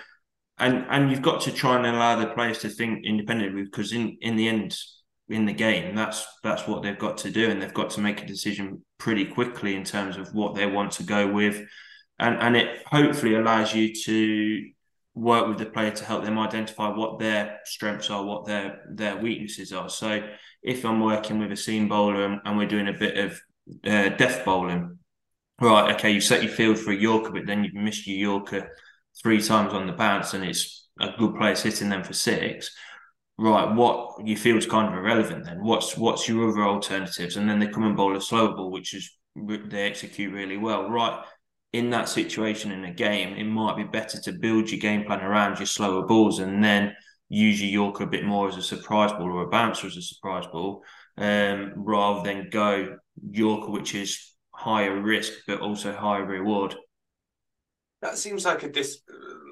[0.59, 4.17] and and you've got to try and allow the players to think independently because in
[4.21, 4.77] in the end
[5.29, 5.95] in the game.
[5.95, 9.25] That's that's what they've got to do, and they've got to make a decision pretty
[9.25, 11.61] quickly in terms of what they want to go with,
[12.19, 14.69] and and it hopefully allows you to
[15.15, 19.17] work with the player to help them identify what their strengths are, what their their
[19.17, 19.89] weaknesses are.
[19.89, 20.21] So
[20.63, 23.41] if I'm working with a seam bowler and, and we're doing a bit of
[23.85, 24.97] uh, death bowling,
[25.61, 25.93] right?
[25.95, 28.69] Okay, you set your field for a Yorker, but then you've missed your Yorker
[29.21, 32.71] three times on the bounce, and it's a good player hitting them for six
[33.37, 35.63] right, what you feel is kind of irrelevant then.
[35.63, 37.37] What's what's your other alternatives?
[37.37, 40.89] And then they come and bowl a slow ball, which is they execute really well.
[40.89, 41.23] Right,
[41.73, 45.21] in that situation in a game, it might be better to build your game plan
[45.21, 46.95] around your slower balls and then
[47.29, 50.01] use your Yorker a bit more as a surprise ball or a bouncer as a
[50.01, 50.83] surprise ball,
[51.17, 52.97] um, rather than go
[53.31, 56.75] Yorker, which is higher risk but also higher reward.
[58.01, 59.01] That seems like a dis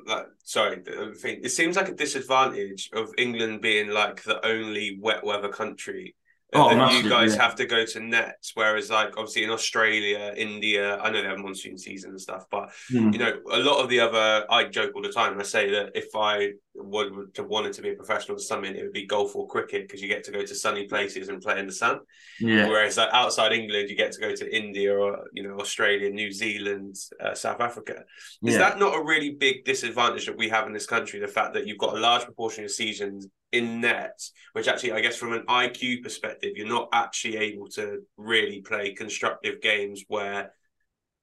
[0.06, 0.82] like sorry.
[0.86, 6.15] It seems like a disadvantage of England being like the only wet weather country
[6.56, 7.41] Oh, and you guys yeah.
[7.41, 11.39] have to go to nets, whereas like obviously in Australia, India, I know they have
[11.39, 13.12] monsoon season and stuff, but mm.
[13.12, 14.46] you know a lot of the other.
[14.50, 15.39] I joke all the time.
[15.39, 18.94] I say that if I would to wanted to be a professional something, it would
[18.94, 21.68] be golf or cricket because you get to go to sunny places and play in
[21.68, 22.00] the sun.
[22.39, 22.68] Yeah.
[22.68, 26.32] Whereas like outside England, you get to go to India or you know Australia, New
[26.32, 28.04] Zealand, uh, South Africa.
[28.44, 28.60] Is yeah.
[28.60, 31.20] that not a really big disadvantage that we have in this country?
[31.20, 34.20] The fact that you've got a large proportion of seasons in net,
[34.54, 38.94] which actually, I guess, from an IQ perspective, you're not actually able to really play
[38.94, 40.52] constructive games where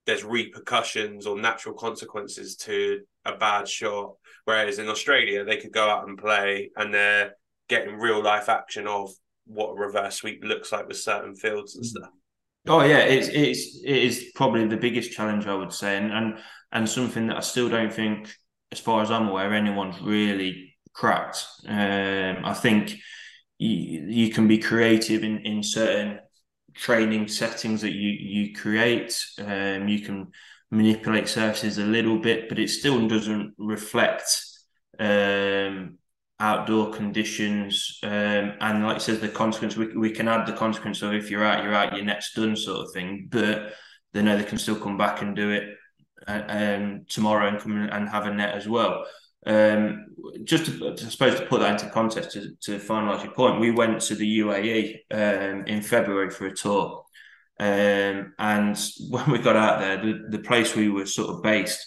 [0.06, 4.14] there's repercussions or natural consequences to a bad shot.
[4.44, 7.36] Whereas in Australia, they could go out and play and they're
[7.68, 9.10] getting real life action of
[9.46, 11.88] what a reverse sweep looks like with certain fields and mm.
[11.88, 12.10] stuff.
[12.66, 16.38] Oh yeah, it's it's it is probably the biggest challenge I would say, and and
[16.70, 18.32] and something that I still don't think,
[18.70, 21.44] as far as I'm aware, anyone's really cracked.
[21.66, 22.96] Um, I think
[23.58, 26.20] you, you can be creative in in certain
[26.74, 29.24] training settings that you you create.
[29.38, 30.32] Um, you can
[30.70, 34.24] manipulate surfaces a little bit, but it still doesn't reflect
[34.98, 35.98] um,
[36.40, 37.98] outdoor conditions.
[38.02, 41.30] Um, and like I said, the consequence we, we can add the consequence of if
[41.30, 43.28] you're out, you're out, your net's done, sort of thing.
[43.30, 43.74] But
[44.12, 45.74] they know they can still come back and do it
[46.26, 49.04] uh, um, tomorrow and come and have a net as well.
[49.44, 50.06] Um,
[50.44, 53.70] just to, I suppose to put that into context to, to finalise your point, we
[53.70, 57.04] went to the UAE um, in February for a tour,
[57.58, 58.78] um, and
[59.10, 61.84] when we got out there, the, the place we were sort of based,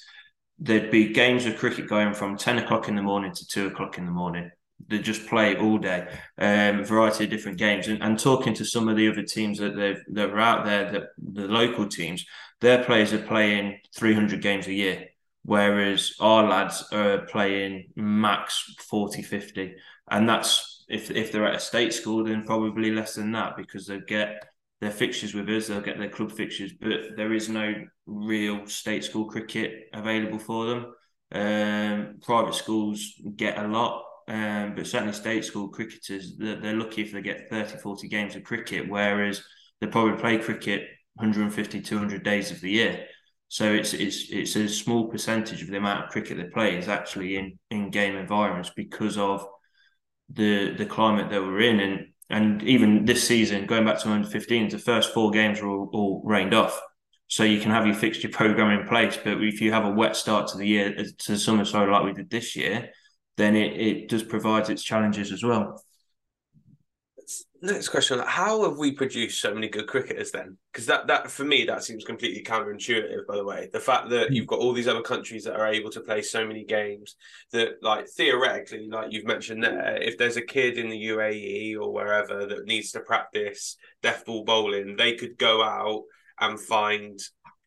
[0.60, 3.98] there'd be games of cricket going from 10 o'clock in the morning to 2 o'clock
[3.98, 4.50] in the morning.
[4.88, 7.88] They just play all day, um, variety of different games.
[7.88, 10.92] And, and talking to some of the other teams that they've that are out there,
[10.92, 12.26] that the local teams,
[12.62, 15.08] their players are playing 300 games a year,
[15.46, 19.76] whereas our lads are playing max 40, 50.
[20.10, 23.88] And that's if if they're at a state school, then probably less than that because
[23.88, 24.44] they get
[24.82, 27.74] their fixtures with us, they'll get their club fixtures, but there is no
[28.06, 30.94] real state school cricket available for them.
[31.32, 37.02] Um, private schools get a lot, um, but certainly state school cricketers, they're, they're, lucky
[37.02, 39.42] if they get 30, 40 games of cricket, whereas
[39.80, 43.06] they probably play cricket 150, 200 days of the year.
[43.48, 46.88] So it's it's it's a small percentage of the amount of cricket they play is
[46.88, 49.48] actually in in game environments because of
[50.30, 54.28] the the climate that we're in, and and even this season, going back to under
[54.28, 56.80] 15s, the first four games were all, all rained off.
[57.28, 60.16] So you can have your fixture program in place, but if you have a wet
[60.16, 62.90] start to the year, uh, to the summer, sorry, like we did this year,
[63.38, 65.82] then it, it does provide its challenges as well
[67.62, 70.58] next question how have we produced so many good cricketers then?
[70.72, 73.70] Because that that for me that seems completely counterintuitive by the way.
[73.72, 76.46] The fact that you've got all these other countries that are able to play so
[76.46, 77.16] many games
[77.52, 81.92] that like theoretically like you've mentioned there if there's a kid in the UAE or
[81.92, 86.04] wherever that needs to practice death ball bowling they could go out
[86.40, 87.20] and find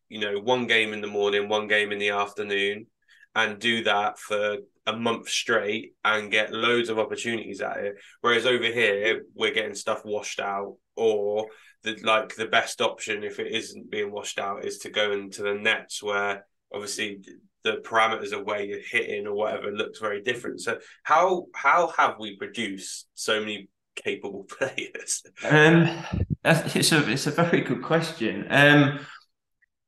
[0.07, 2.87] you know one game in the morning one game in the afternoon
[3.35, 4.57] and do that for
[4.89, 7.95] a month straight and get loads of opportunities at it.
[8.21, 11.47] Whereas over here, we're getting stuff washed out, or
[11.83, 15.43] the like the best option if it isn't being washed out is to go into
[15.43, 17.21] the nets where obviously
[17.63, 20.59] the parameters of where you're hitting or whatever looks very different.
[20.61, 25.23] So how how have we produced so many capable players?
[25.43, 26.03] Um,
[26.43, 28.47] it's a it's a very good question.
[28.49, 28.99] Um,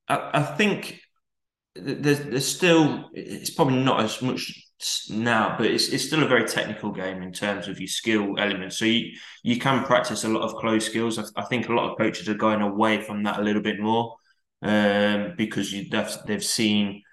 [0.07, 1.01] I, I think
[1.75, 4.60] there's there's still it's probably not as much
[5.09, 8.77] now, but it's it's still a very technical game in terms of your skill elements.
[8.77, 11.17] So you you can practice a lot of close skills.
[11.19, 13.79] I, I think a lot of coaches are going away from that a little bit
[13.79, 14.15] more
[14.61, 17.03] um, because you they've, they've seen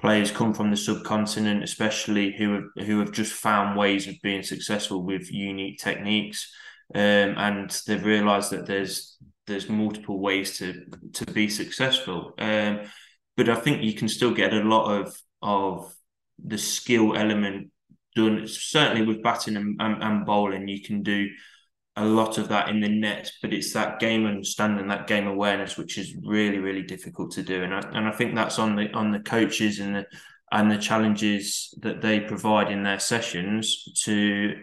[0.00, 4.42] players come from the subcontinent, especially who have who have just found ways of being
[4.42, 6.52] successful with unique techniques,
[6.94, 10.84] um, and they've realised that there's there's multiple ways to
[11.14, 12.34] to be successful.
[12.38, 12.80] Um,
[13.36, 15.95] but I think you can still get a lot of of
[16.44, 17.70] the skill element
[18.14, 18.46] done.
[18.46, 21.28] Certainly with batting and, and, and, bowling, you can do
[21.96, 25.76] a lot of that in the net, but it's that game understanding, that game awareness,
[25.76, 27.62] which is really really difficult to do.
[27.62, 30.06] And I, and I think that's on the on the coaches and the
[30.52, 34.54] and the challenges that they provide in their sessions to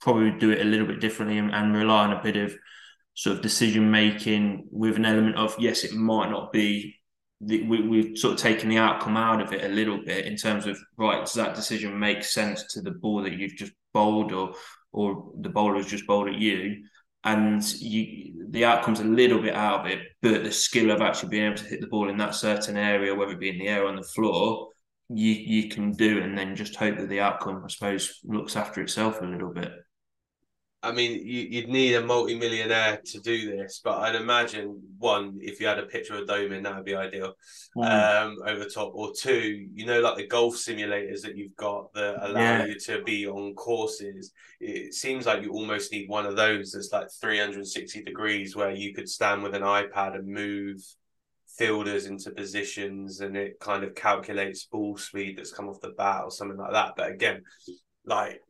[0.00, 2.54] probably do it a little bit differently and, and rely on a bit of
[3.14, 6.97] sort of decision making with an element of yes, it might not be
[7.40, 10.36] the, we, we've sort of taken the outcome out of it a little bit in
[10.36, 14.32] terms of right does that decision make sense to the ball that you've just bowled
[14.32, 14.54] or
[14.92, 16.84] or the bowler has just bowled at you?
[17.24, 21.28] And you the outcome's a little bit out of it but the skill of actually
[21.28, 23.68] being able to hit the ball in that certain area whether it be in the
[23.68, 24.68] air or on the floor
[25.10, 28.80] you you can do and then just hope that the outcome i suppose looks after
[28.80, 29.72] itself a little bit
[30.80, 35.60] I mean, you, would need a multi-millionaire to do this, but I'd imagine one, if
[35.60, 37.34] you had a picture of a dome in, that would be ideal.
[37.76, 38.22] Mm.
[38.22, 42.18] Um, over top, or two, you know, like the golf simulators that you've got that
[42.22, 42.66] allow yeah.
[42.66, 44.32] you to be on courses.
[44.60, 48.94] It seems like you almost need one of those that's like 360 degrees, where you
[48.94, 50.80] could stand with an iPad and move
[51.56, 56.22] fielders into positions, and it kind of calculates ball speed that's come off the bat
[56.22, 56.92] or something like that.
[56.96, 57.42] But again,
[58.08, 58.42] like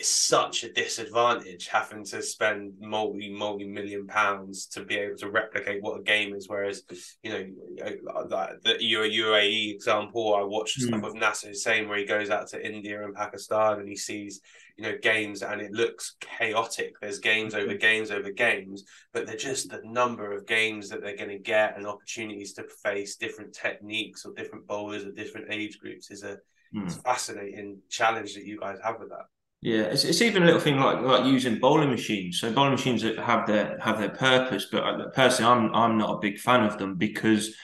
[0.00, 5.30] it's such a disadvantage having to spend multi multi million pounds to be able to
[5.30, 6.48] replicate what a game is.
[6.48, 6.84] Whereas,
[7.22, 7.44] you know,
[7.76, 10.86] the UAE example, I watched mm.
[10.86, 14.40] stuff with Nasser Hussain where he goes out to India and Pakistan and he sees,
[14.78, 16.94] you know, games and it looks chaotic.
[17.02, 21.16] There's games over games over games, but they're just the number of games that they're
[21.16, 25.78] going to get and opportunities to face different techniques or different bowlers of different age
[25.78, 26.38] groups is a
[26.74, 27.02] mm.
[27.02, 29.26] fascinating challenge that you guys have with that.
[29.62, 32.40] Yeah, it's, it's even a little thing like like using bowling machines.
[32.40, 36.38] So bowling machines have their have their purpose, but personally, I'm I'm not a big
[36.38, 37.54] fan of them because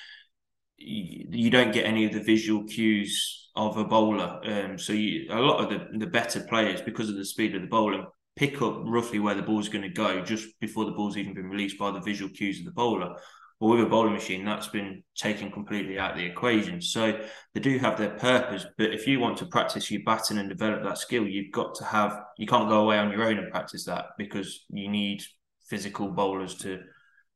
[0.77, 4.41] you, you don't get any of the visual cues of a bowler.
[4.45, 7.63] Um, so you, a lot of the the better players, because of the speed of
[7.63, 8.05] the bowling,
[8.37, 11.49] pick up roughly where the ball's going to go just before the ball's even been
[11.49, 13.17] released by the visual cues of the bowler.
[13.59, 16.81] But with a bowling machine, that's been taken completely out of the equation.
[16.83, 17.19] So
[17.55, 18.67] they do have their purpose.
[18.77, 21.85] But if you want to practice your batting and develop that skill, you've got to
[21.85, 25.23] have, you can't go away on your own and practice that because you need
[25.69, 26.81] physical bowlers to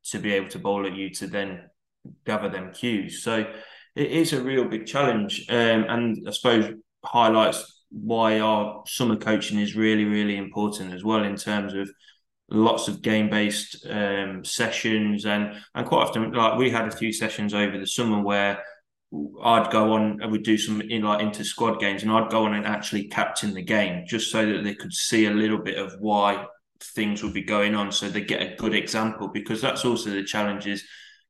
[0.02, 1.60] to be able to bowl at you to then
[2.24, 3.22] gather them cues.
[3.22, 3.44] So
[3.94, 5.46] it is a real big challenge.
[5.48, 6.72] Um, and I suppose
[7.04, 11.90] highlights why our summer coaching is really, really important as well in terms of
[12.51, 17.12] lots of game based um, sessions and and quite often like we had a few
[17.12, 18.62] sessions over the summer where
[19.42, 22.44] I'd go on and we'd do some in like inter squad games and I'd go
[22.44, 25.78] on and actually captain the game just so that they could see a little bit
[25.78, 26.46] of why
[26.80, 30.24] things would be going on so they get a good example because that's also the
[30.24, 30.84] challenge is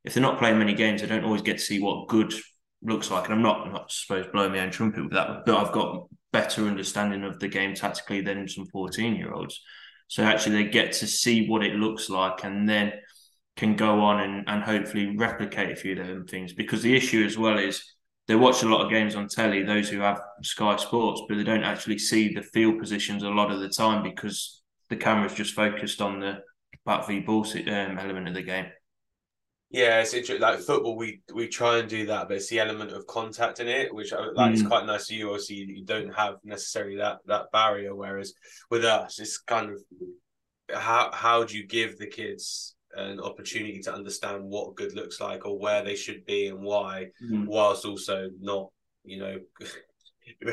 [0.04, 2.32] if they're not playing many games they don't always get to see what good
[2.82, 5.56] looks like and I'm not I'm not supposed blowing my own trumpet with that but
[5.56, 9.60] I've got better understanding of the game tactically than some 14 year olds
[10.10, 12.94] so actually, they get to see what it looks like, and then
[13.56, 16.52] can go on and, and hopefully replicate a few of them things.
[16.52, 17.80] Because the issue as well is
[18.26, 21.44] they watch a lot of games on telly, those who have Sky Sports, but they
[21.44, 25.54] don't actually see the field positions a lot of the time because the camera's just
[25.54, 26.40] focused on the
[26.84, 28.66] bat v ball um, element of the game.
[29.70, 30.40] Yeah, it's interesting.
[30.40, 33.68] Like football, we we try and do that, but it's the element of contact in
[33.68, 34.54] it, which uh, like mm.
[34.54, 35.28] is quite nice to you.
[35.28, 37.94] Obviously, you don't have necessarily that that barrier.
[37.94, 38.34] Whereas
[38.68, 39.80] with us, it's kind of
[40.76, 45.46] how how do you give the kids an opportunity to understand what good looks like
[45.46, 47.46] or where they should be and why, mm.
[47.46, 48.70] whilst also not
[49.04, 49.38] you know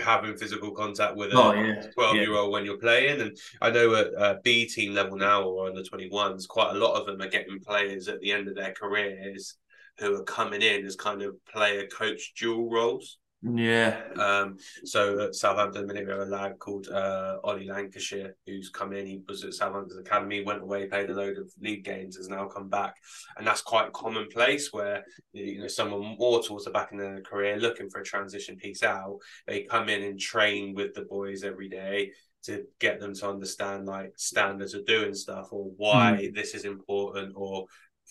[0.03, 1.81] having physical contact with a oh, yeah.
[1.93, 3.21] 12 year old when you're playing.
[3.21, 6.79] And I know at uh, B team level now or under the 21s, quite a
[6.79, 9.57] lot of them are getting players at the end of their careers
[9.99, 13.17] who are coming in as kind of player coach dual roles.
[13.43, 14.01] Yeah.
[14.19, 18.93] Um, so at Southampton, a minute ago, a lad called uh, Ollie Lancashire, who's come
[18.93, 22.29] in, he was at Southampton's academy, went away, played a load of league games, has
[22.29, 22.95] now come back.
[23.37, 27.57] And that's quite commonplace where, you know, someone more towards the back in their career
[27.57, 31.69] looking for a transition piece out, they come in and train with the boys every
[31.69, 32.11] day
[32.43, 36.33] to get them to understand like standards of doing stuff or why mm.
[36.33, 37.65] this is important or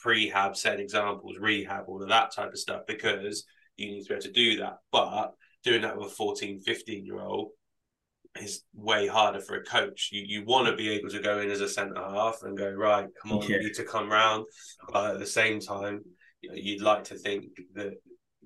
[0.05, 3.45] prehab, set examples, rehab, all of that type of stuff because
[3.77, 4.79] you need to be able to do that.
[4.93, 5.33] But
[5.64, 7.51] doing that with a 14, 15 year old
[8.41, 10.11] is way harder for a coach.
[10.12, 12.70] You you want to be able to go in as a centre half and go,
[12.70, 13.57] right, come on, yeah.
[13.57, 14.47] you need to come round.
[14.93, 16.03] But at the same time,
[16.43, 17.95] you know, you'd like to think that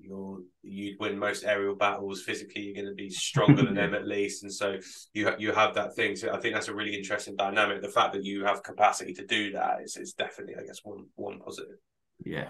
[0.03, 4.07] you're you'd win most aerial battles physically you're going to be stronger than them at
[4.07, 4.77] least and so
[5.13, 8.13] you you have that thing so i think that's a really interesting dynamic the fact
[8.13, 11.77] that you have capacity to do that is, is definitely i guess one one positive
[12.25, 12.47] yeah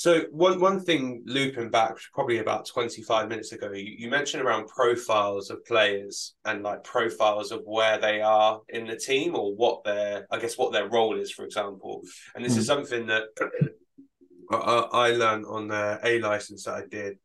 [0.00, 4.66] so one one thing looping back probably about 25 minutes ago, you, you, mentioned around
[4.66, 9.84] profiles of players and like profiles of where they are in the team or what
[9.84, 12.00] their I guess what their role is, for example.
[12.34, 12.60] And this mm.
[12.60, 12.68] is hmm.
[12.68, 13.24] something that
[14.50, 17.18] I, I learned on the A license that I did.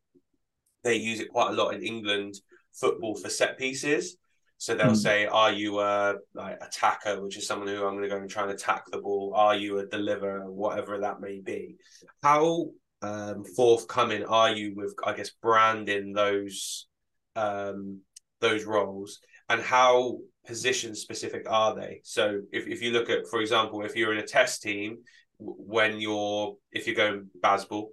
[0.84, 2.34] They use it quite a lot in England
[2.74, 4.18] football for set pieces.
[4.58, 4.96] So they'll mm.
[4.96, 8.30] say, "Are you a like attacker, which is someone who I'm going to go and
[8.30, 9.32] try and attack the ball?
[9.34, 11.76] Are you a deliverer, whatever that may be?"
[12.22, 12.70] How
[13.02, 16.86] um, forthcoming are you with, I guess, branding those
[17.34, 18.00] um,
[18.40, 22.00] those roles, and how position specific are they?
[22.04, 24.98] So if if you look at, for example, if you're in a test team,
[25.38, 27.88] when you're if you're going Bazball,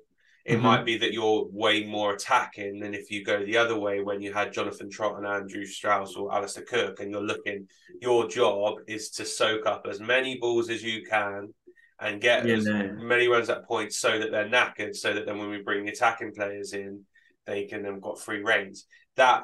[0.46, 0.64] it mm-hmm.
[0.64, 4.22] might be that you're way more attacking than if you go the other way when
[4.22, 7.68] you had Jonathan Trott and Andrew Strauss or Alastair Cook, and you're looking.
[8.02, 11.54] Your job is to soak up as many balls as you can
[12.00, 12.92] and get yeah, as no.
[13.00, 15.92] many runs at points so that they're knackered, so that then when we bring the
[15.92, 17.06] attacking players in,
[17.46, 18.86] they can then got free reigns.
[19.16, 19.44] That,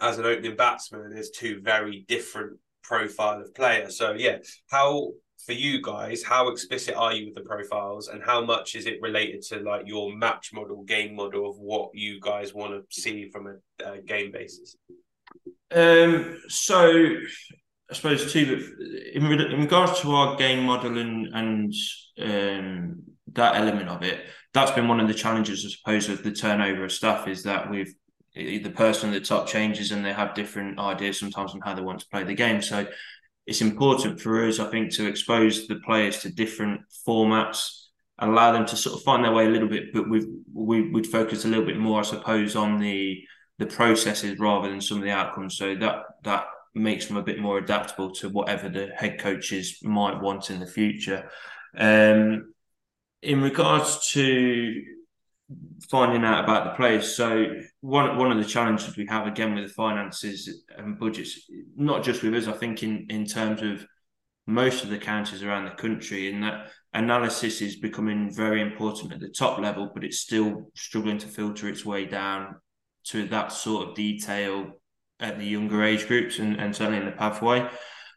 [0.00, 3.90] as an opening batsman, is two very different profile of player.
[3.90, 4.38] So yeah,
[4.70, 5.12] how
[5.46, 9.00] for you guys, how explicit are you with the profiles, and how much is it
[9.00, 13.28] related to like your match model, game model of what you guys want to see
[13.30, 13.46] from
[13.84, 14.76] a, game basis?
[15.72, 17.16] Um, so
[17.90, 18.76] I suppose too,
[19.14, 21.74] in, in regards to our game model and and
[22.20, 24.20] um, that element of it,
[24.52, 27.70] that's been one of the challenges, I suppose, of the turnover of staff is that
[27.70, 27.94] we've
[28.34, 31.82] the person at the top changes and they have different ideas sometimes on how they
[31.82, 32.62] want to play the game.
[32.62, 32.86] So
[33.46, 37.86] it's important for us, I think, to expose the players to different formats,
[38.18, 41.44] allow them to sort of find their way a little bit, but we, we'd focus
[41.44, 43.22] a little bit more, I suppose, on the
[43.58, 45.56] the processes rather than some of the outcomes.
[45.56, 50.20] So that that makes them a bit more adaptable to whatever the head coaches might
[50.20, 51.30] want in the future.
[51.76, 52.54] Um,
[53.22, 54.82] in regards to
[55.90, 57.46] finding out about the players, so
[57.80, 61.50] one one of the challenges we have again with the finances and budgets,
[61.80, 63.86] not just with us, I think in in terms of
[64.46, 69.20] most of the counties around the country, in that analysis is becoming very important at
[69.20, 72.56] the top level, but it's still struggling to filter its way down
[73.04, 74.80] to that sort of detail
[75.20, 77.68] at the younger age groups and, and certainly in the pathway.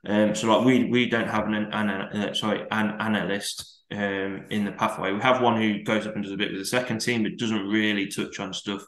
[0.05, 4.66] Um, so like we we don't have an, an uh, sorry an analyst um, in
[4.66, 5.14] the pathway.
[5.14, 7.38] We have one who goes up and does a bit with the second team, but
[7.38, 8.84] doesn't really touch on stuff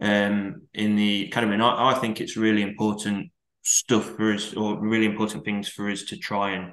[0.00, 1.54] um, in the academy.
[1.54, 3.31] And I, I think it's really important
[3.62, 6.72] stuff for us, or really important things for us to try and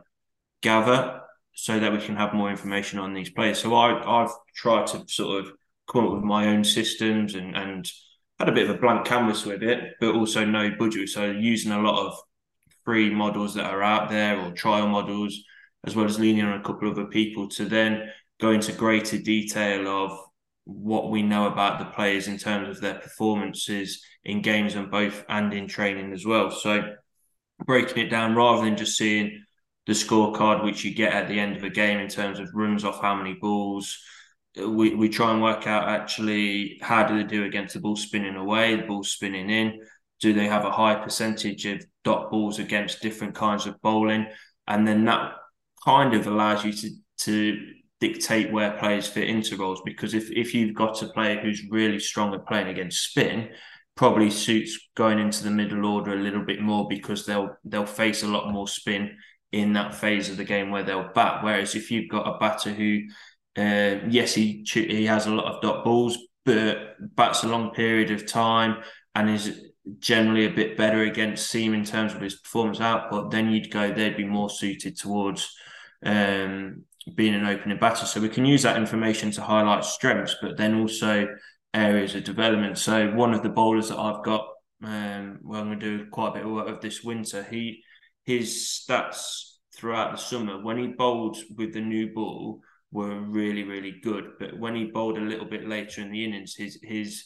[0.62, 1.22] gather,
[1.54, 3.60] so that we can have more information on these players.
[3.60, 5.52] So I I've tried to sort of
[5.92, 7.90] come up with my own systems and and
[8.40, 11.10] had a bit of a blank canvas with it, but also no budget.
[11.10, 12.18] So using a lot of
[12.86, 15.38] free models that are out there or trial models,
[15.86, 18.10] as well as leaning on a couple of other people to then
[18.40, 20.18] go into greater detail of
[20.64, 25.24] what we know about the players in terms of their performances in games and both
[25.30, 26.52] and in training as well.
[26.52, 26.96] So
[27.66, 29.44] breaking it down rather than just seeing
[29.86, 32.84] the scorecard which you get at the end of a game in terms of runs
[32.84, 33.98] off how many balls,
[34.56, 38.36] we, we try and work out actually how do they do against the ball spinning
[38.36, 39.80] away, the ball spinning in.
[40.20, 44.28] Do they have a high percentage of dot balls against different kinds of bowling?
[44.68, 45.34] And then that
[45.84, 46.90] kind of allows you to
[47.20, 47.58] to
[48.00, 52.00] dictate where players fit into roles because if, if you've got a player who's really
[52.00, 53.50] strong at playing against spin,
[54.00, 58.24] probably suits going into the middle order a little bit more because they'll they'll face
[58.24, 59.18] a lot more spin
[59.52, 61.44] in that phase of the game where they'll bat.
[61.44, 63.02] Whereas if you've got a batter who
[63.58, 66.78] uh, yes, he he has a lot of dot balls, but
[67.18, 68.82] bats a long period of time
[69.16, 69.66] and is
[69.98, 73.32] generally a bit better against seam in terms of his performance output.
[73.32, 75.54] Then you'd go they'd be more suited towards
[76.06, 76.86] um,
[77.16, 78.06] being an opening batter.
[78.06, 81.28] So we can use that information to highlight strengths, but then also
[81.74, 82.78] areas of development.
[82.78, 84.48] So one of the bowlers that I've got,
[84.84, 87.46] um, well, I'm going to do quite a bit of work of this winter.
[87.50, 87.84] He
[88.26, 92.62] his stats throughout the summer when he bowled with the new ball
[92.92, 94.32] were really, really good.
[94.40, 97.26] But when he bowled a little bit later in the innings, his his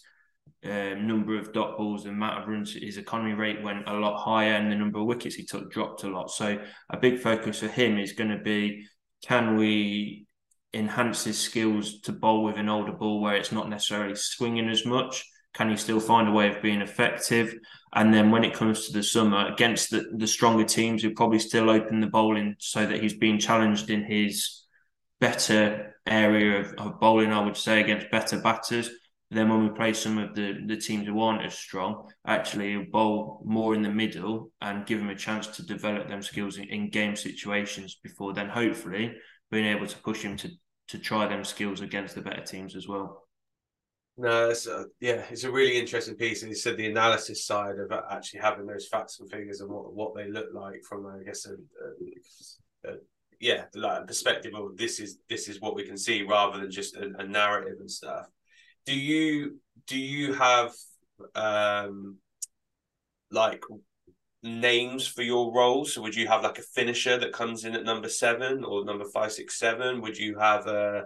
[0.66, 4.22] um, number of dot balls and amount of runs, his economy rate went a lot
[4.22, 6.32] higher, and the number of wickets he took dropped a lot.
[6.32, 6.58] So
[6.90, 8.86] a big focus for him is going to be
[9.24, 10.28] can we
[10.74, 14.86] enhance his skills to bowl with an older ball where it's not necessarily swinging as
[14.86, 15.26] much?
[15.54, 17.56] Can he still find a way of being effective?
[17.94, 21.40] And then when it comes to the summer against the, the stronger teams, he'll probably
[21.40, 24.64] still open the bowling so that he's being challenged in his
[25.20, 28.90] better area of, of bowling, I would say, against better batters.
[29.30, 33.42] Then when we play some of the, the teams who aren't as strong, actually bowl
[33.46, 36.90] more in the middle and give them a chance to develop them skills in, in
[36.90, 39.14] game situations before then hopefully
[39.50, 40.50] being able to push him to
[40.94, 43.24] to try them skills against the better teams as well.
[44.16, 46.44] No, it's a, yeah, it's a really interesting piece.
[46.44, 49.92] And you said the analysis side of actually having those facts and figures and what,
[49.92, 52.98] what they look like from, I guess, a, a,
[53.40, 56.70] yeah, like a perspective of this is this is what we can see rather than
[56.70, 58.28] just a narrative and stuff.
[58.86, 60.74] Do you do you have
[61.34, 62.18] um
[63.32, 63.64] like
[64.44, 65.94] names for your roles?
[65.94, 69.06] So would you have like a finisher that comes in at number seven or number
[69.06, 70.02] five, six, seven?
[70.02, 71.06] Would you have a,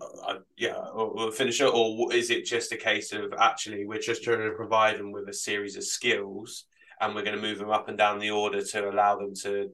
[0.00, 4.38] a yeah, a finisher, or is it just a case of actually we're just trying
[4.38, 6.64] to provide them with a series of skills
[7.00, 9.70] and we're going to move them up and down the order to allow them to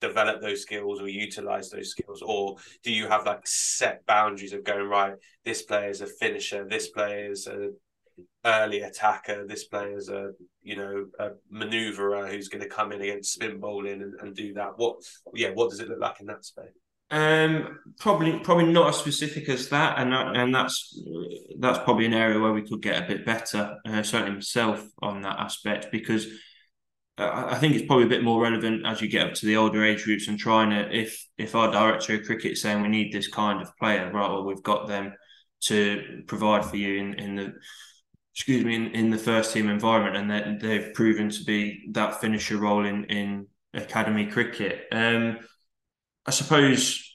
[0.00, 4.62] develop those skills or utilize those skills or do you have like set boundaries of
[4.62, 5.14] going right
[5.44, 7.70] this player is a finisher this player is a
[8.44, 10.30] early attacker this player is a
[10.62, 14.54] you know a maneuverer who's going to come in against spin bowling and, and do
[14.54, 14.96] that what
[15.34, 16.70] yeah what does it look like in that space
[17.08, 21.00] um, probably, probably not as specific as that, and and that's
[21.60, 23.76] that's probably an area where we could get a bit better.
[23.86, 26.26] Uh, certainly myself on that aspect because
[27.18, 29.84] I think it's probably a bit more relevant as you get up to the older
[29.84, 33.28] age groups and trying to if if our director of cricket saying we need this
[33.28, 34.28] kind of player, right?
[34.28, 35.14] Well, we've got them
[35.62, 37.54] to provide for you in in the
[38.36, 42.20] excuse me, in, in the first team environment, and that they've proven to be that
[42.20, 44.84] finisher role in in academy cricket.
[44.92, 45.38] Um,
[46.26, 47.06] I suppose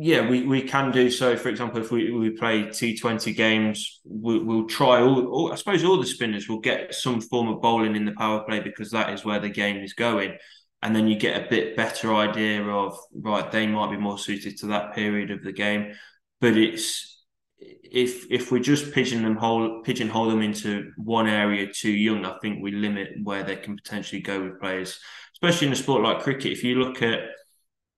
[0.00, 1.36] yeah, we, we can do so.
[1.36, 5.82] For example, if we, we play T20 games, we, will try all, all, I suppose
[5.82, 9.12] all the spinners will get some form of bowling in the power play because that
[9.12, 10.36] is where the game is going.
[10.82, 14.56] And then you get a bit better idea of, right, they might be more suited
[14.58, 15.94] to that period of the game.
[16.40, 17.17] But it's,
[17.60, 22.72] if if we just pigeonhole pigeonhole them into one area too young, I think we
[22.72, 24.98] limit where they can potentially go with players,
[25.34, 26.52] especially in a sport like cricket.
[26.52, 27.20] If you look at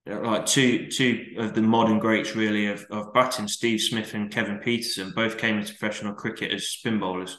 [0.07, 4.59] like two two of the modern greats really of, of batting, Steve Smith and Kevin
[4.59, 7.39] Pietersen, both came into professional cricket as spin bowlers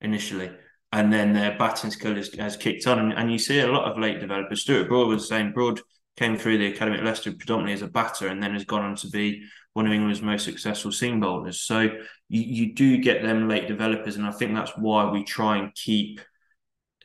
[0.00, 0.50] initially.
[0.92, 2.98] And then their batting skill has, has kicked on.
[3.00, 4.62] And, and, you see a lot of late developers.
[4.62, 5.80] Stuart Broad was saying Broad
[6.16, 8.96] came through the academy at Leicester predominantly as a batter and then has gone on
[8.96, 9.44] to be
[9.74, 11.60] one of England's most successful seam bowlers.
[11.60, 11.80] So
[12.28, 14.16] you, you do get them late developers.
[14.16, 16.22] And I think that's why we try and keep uh,–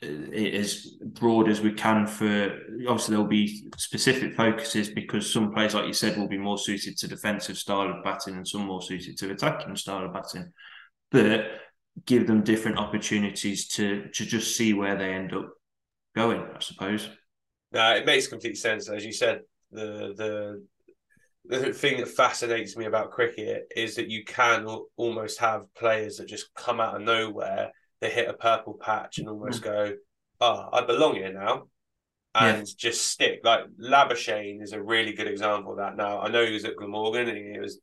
[0.02, 2.58] it as broad as we can for
[2.88, 6.98] obviously there'll be specific focuses because some players like you said will be more suited
[6.98, 10.52] to defensive style of batting and some more suited to attacking style of batting
[11.12, 11.46] but
[12.06, 15.50] give them different opportunities to to just see where they end up
[16.16, 17.08] going i suppose
[17.72, 19.42] no it makes complete sense as you said
[19.72, 20.66] the the
[21.46, 26.28] the thing that fascinates me about cricket is that you can almost have players that
[26.28, 29.66] just come out of nowhere they hit a purple patch and almost mm.
[29.66, 29.94] go,
[30.42, 31.68] "Ah, oh, I belong here now,"
[32.36, 32.74] and yeah.
[32.76, 33.42] just stick.
[33.44, 35.96] Like Labuschagne is a really good example of that.
[35.96, 37.80] Now I know he was at Glamorgan and he was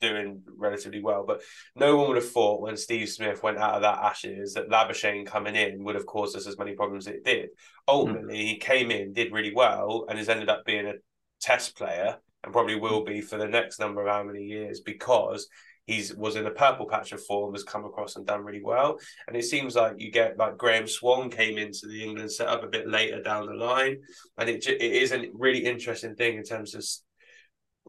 [0.00, 1.42] doing relatively well, but
[1.76, 5.26] no one would have thought when Steve Smith went out of that Ashes that Labuschagne
[5.26, 7.50] coming in would have caused us as many problems as it did.
[7.86, 8.48] Ultimately, mm.
[8.48, 10.94] he came in, did really well, and has ended up being a
[11.40, 15.48] Test player and probably will be for the next number of how many years because
[15.86, 18.98] he's was in a purple patch of form, has come across and done really well.
[19.26, 22.68] And it seems like you get like Graeme Swann came into the England setup a
[22.68, 24.00] bit later down the line,
[24.38, 26.84] and it it is a really interesting thing in terms of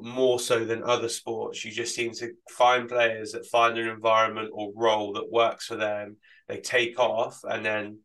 [0.02, 1.64] more so than other sports.
[1.64, 5.76] You just seem to find players that find an environment or role that works for
[5.76, 6.18] them.
[6.48, 8.00] They take off and then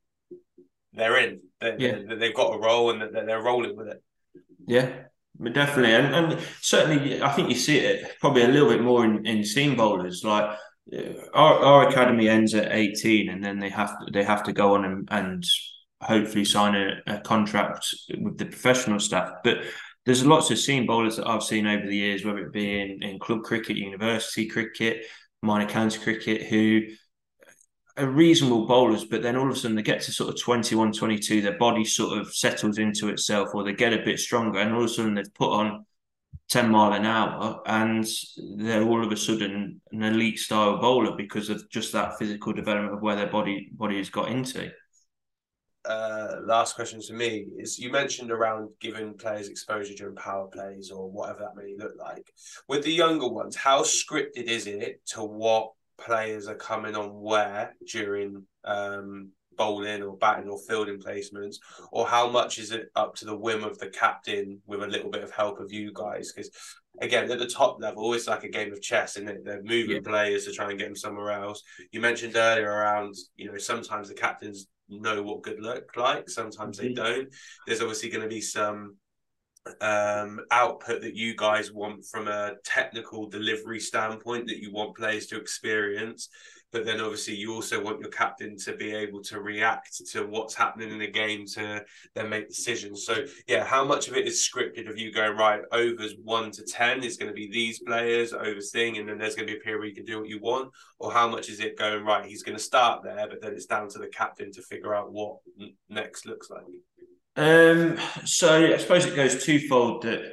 [0.92, 1.40] they're in.
[1.60, 1.98] They, yeah.
[2.08, 4.02] they, have got a role and they're, they're rolling with it.
[4.66, 4.90] Yeah,
[5.52, 9.24] definitely, and, and certainly, I think you see it probably a little bit more in,
[9.24, 10.24] in seam bowlers.
[10.24, 10.58] Like
[10.92, 10.98] uh,
[11.34, 14.74] our, our academy ends at eighteen, and then they have to they have to go
[14.74, 15.44] on and, and
[16.00, 17.86] hopefully sign a, a contract
[18.18, 19.30] with the professional staff.
[19.44, 19.58] But
[20.06, 23.02] there's lots of seam bowlers that I've seen over the years, whether it be in,
[23.02, 25.04] in club cricket, university cricket,
[25.42, 26.82] minor county cricket, who
[27.96, 30.92] are reasonable bowlers, but then all of a sudden they get to sort of 21,
[30.92, 34.72] 22, their body sort of settles into itself or they get a bit stronger and
[34.72, 35.84] all of a sudden they've put on
[36.50, 38.06] 10 mile an hour and
[38.58, 42.94] they're all of a sudden an elite style bowler because of just that physical development
[42.94, 44.70] of where their body body has got into.
[45.86, 50.90] Uh, last question to me is you mentioned around giving players exposure during power plays
[50.90, 52.32] or whatever that may look like.
[52.68, 57.74] With the younger ones, how scripted is it to what players are coming on where
[57.86, 61.56] during um, bowling or batting or fielding placements,
[61.92, 65.10] or how much is it up to the whim of the captain with a little
[65.10, 66.32] bit of help of you guys?
[66.32, 66.50] Because
[67.00, 70.08] again, at the top level, it's like a game of chess, and they're moving yeah.
[70.10, 71.62] players to try and get them somewhere else.
[71.92, 76.78] You mentioned earlier around, you know, sometimes the captains know what good look like, sometimes
[76.78, 76.88] mm-hmm.
[76.88, 77.28] they don't.
[77.66, 78.96] There's obviously going to be some
[79.80, 85.26] um, output that you guys want from a technical delivery standpoint that you want players
[85.26, 86.28] to experience.
[86.72, 90.54] But then obviously you also want your captain to be able to react to what's
[90.54, 93.06] happening in the game to then make decisions.
[93.06, 96.64] So yeah, how much of it is scripted of you going right overs one to
[96.64, 99.58] ten is going to be these players overs thing, and then there's going to be
[99.58, 102.04] a period where you can do what you want, or how much is it going
[102.04, 102.26] right?
[102.26, 105.12] He's going to start there, but then it's down to the captain to figure out
[105.12, 105.36] what
[105.88, 106.64] next looks like.
[107.36, 110.32] Um, so I suppose it goes twofold that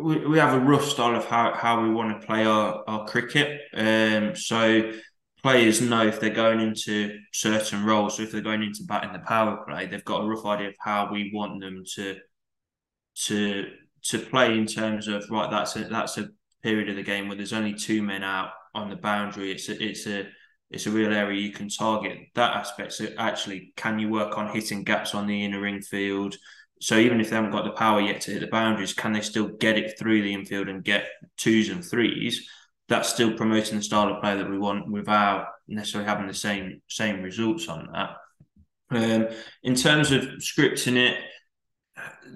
[0.00, 3.06] we, we have a rough style of how, how we want to play our, our
[3.06, 3.60] cricket.
[3.74, 4.92] Um, so
[5.46, 9.20] players know if they're going into certain roles, so if they're going into batting the
[9.20, 12.16] power play, they've got a rough idea of how we want them to
[13.26, 13.66] to
[14.02, 15.48] to play in terms of right.
[15.48, 16.30] That's a that's a
[16.64, 19.52] period of the game where there's only two men out on the boundary.
[19.52, 20.26] It's a, it's a
[20.72, 22.94] it's a real area you can target that aspect.
[22.94, 26.34] So actually, can you work on hitting gaps on the inner ring field?
[26.80, 29.20] So even if they haven't got the power yet to hit the boundaries, can they
[29.20, 32.50] still get it through the infield and get twos and threes?
[32.88, 36.82] That's still promoting the style of play that we want without necessarily having the same
[36.88, 38.10] same results on that.
[38.90, 39.28] Um,
[39.64, 41.18] in terms of scripting it,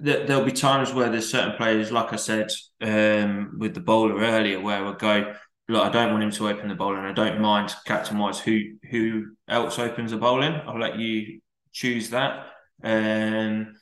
[0.03, 4.19] th- there'll be times where there's certain players, like I said um, with the bowler
[4.19, 5.33] earlier, where we'll go
[5.71, 7.05] look, I don't want him to open the bowling.
[7.05, 10.53] I don't mind captain wise who who else opens the bowling.
[10.67, 11.39] I'll let you
[11.71, 12.47] choose that.
[12.83, 13.75] Um,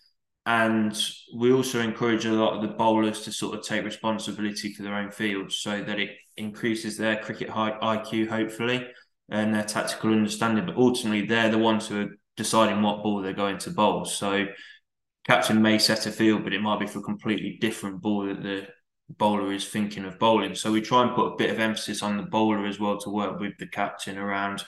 [0.45, 0.99] and
[1.35, 4.95] we also encourage a lot of the bowlers to sort of take responsibility for their
[4.95, 8.87] own fields so that it increases their cricket IQ, hopefully,
[9.29, 10.65] and their tactical understanding.
[10.65, 14.05] But ultimately, they're the ones who are deciding what ball they're going to bowl.
[14.05, 14.47] So,
[15.25, 18.41] captain may set a field, but it might be for a completely different ball that
[18.41, 18.67] the
[19.17, 20.55] bowler is thinking of bowling.
[20.55, 23.09] So we try and put a bit of emphasis on the bowler as well to
[23.09, 24.63] work with the captain around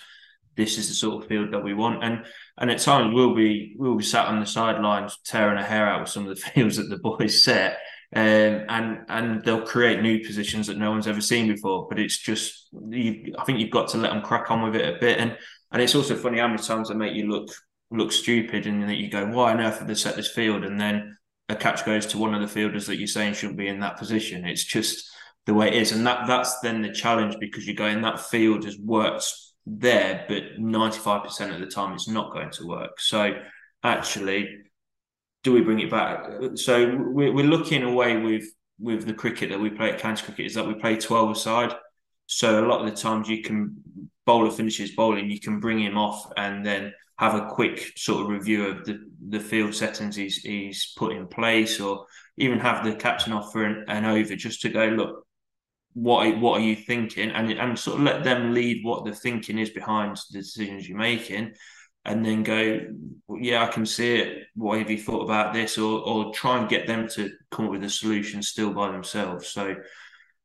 [0.57, 2.03] this is the sort of field that we want.
[2.03, 2.25] And
[2.57, 6.01] and at times we'll be we'll be sat on the sidelines tearing a hair out
[6.01, 7.77] with some of the fields that the boys set.
[8.13, 11.87] Um, and and they'll create new positions that no one's ever seen before.
[11.89, 14.95] But it's just you, I think you've got to let them crack on with it
[14.95, 15.19] a bit.
[15.19, 15.37] And
[15.71, 17.49] and it's also funny how many times they make you look
[17.89, 20.63] look stupid and that you go, why on earth have they set this field?
[20.63, 21.17] And then
[21.49, 23.97] a catch goes to one of the fielders that you're saying shouldn't be in that
[23.97, 24.45] position.
[24.45, 25.09] It's just
[25.45, 28.65] the way it is, and that that's then the challenge because you're going that field
[28.65, 29.25] has worked
[29.65, 32.99] there, but 95% of the time it's not going to work.
[32.99, 33.33] So
[33.83, 34.49] actually,
[35.43, 36.29] do we bring it back?
[36.55, 38.45] So we're, we're looking away with
[38.79, 41.75] with the cricket that we play at county cricket is that we play 12 aside.
[42.25, 43.75] So a lot of the times you can
[44.25, 48.29] bowler finishes bowling, you can bring him off and then have a quick sort of
[48.29, 52.05] review of the, the field settings he's, he's put in place, or
[52.37, 55.25] even have the captain offer an, an over just to go look.
[55.93, 59.59] What what are you thinking, and and sort of let them lead what the thinking
[59.59, 61.53] is behind the decisions you're making,
[62.05, 62.79] and then go,
[63.39, 64.47] yeah, I can see it.
[64.55, 65.77] What have you thought about this?
[65.77, 69.47] Or or try and get them to come up with a solution still by themselves.
[69.49, 69.75] So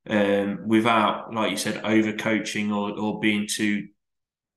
[0.09, 3.89] um, without, like you said, over coaching or or being too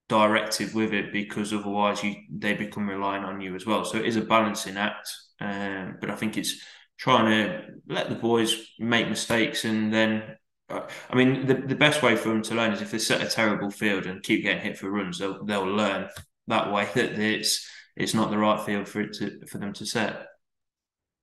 [0.09, 3.85] directive with it because otherwise you they become reliant on you as well.
[3.85, 6.61] So it is a balancing act, um, but I think it's
[6.97, 10.35] trying to let the boys make mistakes and then.
[10.71, 13.23] Uh, I mean, the, the best way for them to learn is if they set
[13.23, 16.09] a terrible field and keep getting hit for runs, they'll they'll learn
[16.49, 19.85] that way that it's it's not the right field for it to for them to
[19.85, 20.25] set.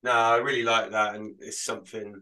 [0.02, 2.14] No, I really like that, and it's something.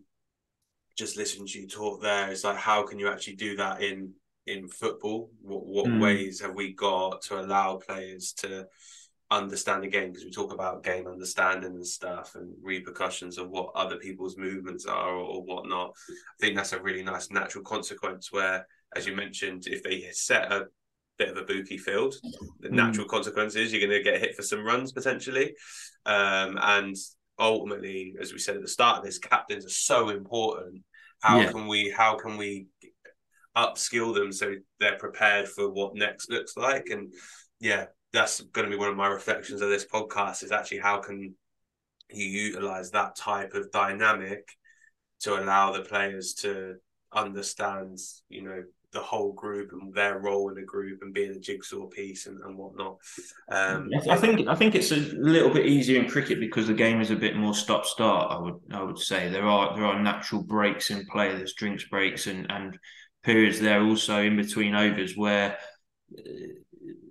[0.96, 4.12] Just listening to you talk there, it's like how can you actually do that in
[4.46, 5.30] in football?
[5.42, 6.00] What what mm.
[6.00, 8.66] ways have we got to allow players to
[9.28, 10.11] understand the game?
[10.11, 14.86] Because we talk about game understanding and stuff and repercussions of what other people's movements
[14.86, 15.94] are or, or whatnot.
[16.09, 20.52] I think that's a really nice natural consequence where, as you mentioned, if they set
[20.52, 20.66] a
[21.18, 22.14] bit of a booky field,
[22.60, 22.72] the mm.
[22.72, 25.54] natural consequence is you're going to get hit for some runs potentially.
[26.06, 26.96] Um, and
[27.38, 30.82] ultimately, as we said at the start of this, captains are so important.
[31.20, 31.52] How yeah.
[31.52, 32.66] can we how can we
[33.56, 36.88] upskill them so they're prepared for what next looks like.
[36.90, 37.12] And
[37.60, 40.98] yeah, that's going to be one of my reflections of this podcast is actually how
[40.98, 41.34] can
[42.10, 44.48] you utilize that type of dynamic
[45.20, 46.74] to allow the players to
[47.14, 47.98] understand,
[48.28, 48.62] you know,
[48.92, 52.40] the whole group and their role in the group and being a jigsaw piece and,
[52.44, 52.96] and whatnot.
[53.50, 57.00] Um, I think I think it's a little bit easier in cricket because the game
[57.00, 58.30] is a bit more stop start.
[58.30, 61.34] I would I would say there are there are natural breaks in play.
[61.34, 62.78] There's drinks breaks and and
[63.24, 65.58] periods there also in between overs where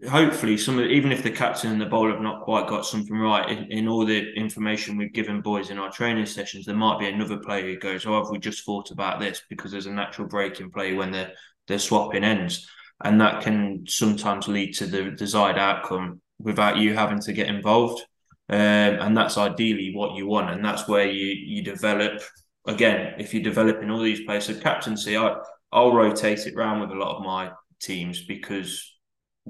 [0.10, 3.18] hopefully some of even if the captain and the bowler have not quite got something
[3.18, 7.00] right in, in, all the information we've given boys in our training sessions there might
[7.00, 9.42] be another player who goes oh have we just thought about this?
[9.50, 11.34] Because there's a natural break in play when they're
[11.68, 12.68] they're swapping ends.
[13.04, 18.02] And that can sometimes lead to the desired outcome without you having to get involved.
[18.50, 20.52] Um, and that's ideally what you want.
[20.52, 22.22] And that's where you you develop
[22.66, 25.36] again if you're developing all these players so captaincy I
[25.72, 27.52] I'll rotate it around with a lot of my
[27.82, 28.93] teams because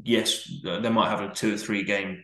[0.02, 2.24] yes, they might have a two or three game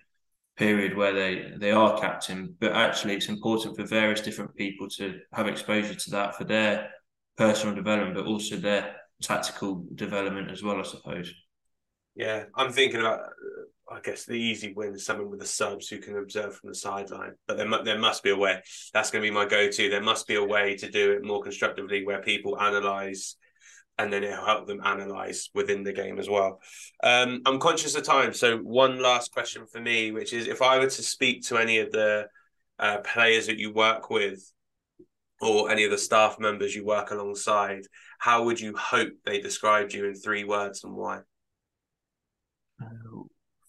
[0.57, 5.19] period where they they are captain, but actually it's important for various different people to
[5.33, 6.89] have exposure to that for their
[7.37, 11.33] personal development, but also their tactical development as well, I suppose.
[12.15, 13.21] Yeah, I'm thinking about.
[13.91, 16.75] I guess the easy win is someone with the subs who can observe from the
[16.75, 17.33] sideline.
[17.47, 18.61] But there, there must be a way.
[18.93, 19.89] That's going to be my go-to.
[19.89, 23.35] There must be a way to do it more constructively, where people analyze
[23.99, 26.61] and then it'll help them analyze within the game as well.
[27.03, 30.79] Um, I'm conscious of time, so one last question for me, which is if I
[30.79, 32.27] were to speak to any of the
[32.79, 34.51] uh, players that you work with
[35.41, 37.81] or any of the staff members you work alongside,
[38.19, 41.19] how would you hope they described you in three words and why?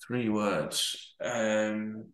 [0.07, 1.15] three words.
[1.21, 2.07] Um,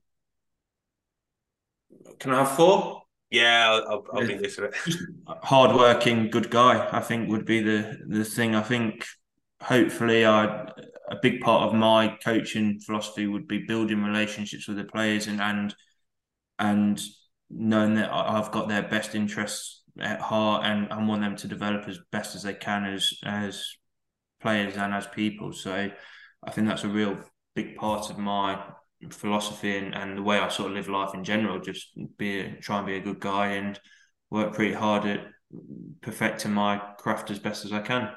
[2.19, 3.03] can I have four?
[3.31, 4.59] Yeah, I'll, I'll be this
[5.27, 6.89] Hardworking, good guy.
[6.93, 8.55] I think would be the the thing.
[8.55, 9.05] I think
[9.61, 10.71] hopefully, I
[11.09, 15.41] a big part of my coaching philosophy would be building relationships with the players and
[15.41, 15.75] and
[16.59, 17.01] and
[17.51, 21.89] knowing that I've got their best interests at heart and, and want them to develop
[21.89, 23.67] as best as they can as as
[24.41, 25.53] players and as people.
[25.53, 25.91] So
[26.45, 27.19] I think that's a real
[27.55, 28.63] big part of my
[29.11, 31.61] philosophy and, and the way I sort of live life in general.
[31.61, 33.79] Just be a, try and be a good guy and
[34.31, 35.27] work pretty hard at
[36.01, 38.11] perfecting my craft as best as I can.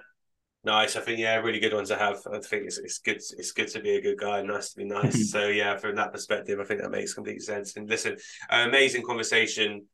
[0.63, 0.97] Nice.
[0.97, 2.17] I think yeah, really good one to have.
[2.31, 3.15] I think it's it's good.
[3.15, 4.41] It's good to be a good guy.
[4.41, 5.31] Nice to be nice.
[5.31, 7.77] so yeah, from that perspective, I think that makes complete sense.
[7.77, 8.17] And listen,
[8.49, 9.85] amazing conversation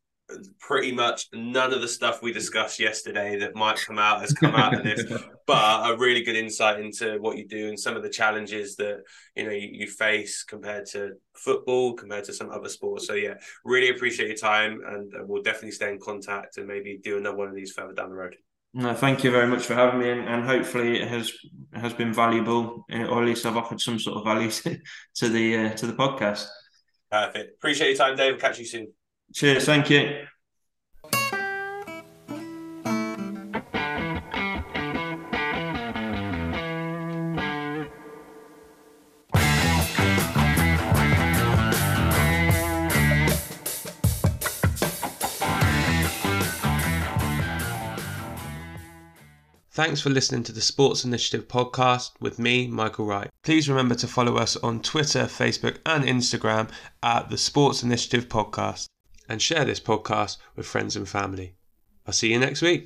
[0.58, 4.54] pretty much none of the stuff we discussed yesterday that might come out has come
[4.54, 5.04] out of this,
[5.46, 9.02] but a really good insight into what you do and some of the challenges that
[9.36, 13.06] you know you, you, face compared to football, compared to some other sports.
[13.06, 16.98] So yeah, really appreciate your time, and uh, we'll definitely stay in contact and maybe
[17.02, 18.36] do another one of these further down the road.
[18.74, 21.32] No, thank you very much for having me, and, and hopefully it has
[21.72, 24.78] has been valuable, eh, or at least I've offered some sort of value to,
[25.16, 26.46] to the uh, to the podcast.
[27.10, 27.54] Perfect.
[27.54, 28.38] Appreciate your time, Dave.
[28.40, 28.88] Catch you soon.
[29.34, 29.66] Cheers.
[29.66, 30.26] Thank you.
[49.76, 53.28] Thanks for listening to the Sports Initiative podcast with me, Michael Wright.
[53.42, 56.70] Please remember to follow us on Twitter, Facebook, and Instagram
[57.02, 58.86] at the Sports Initiative Podcast
[59.28, 61.54] and share this podcast with friends and family.
[62.06, 62.84] I'll see you next week.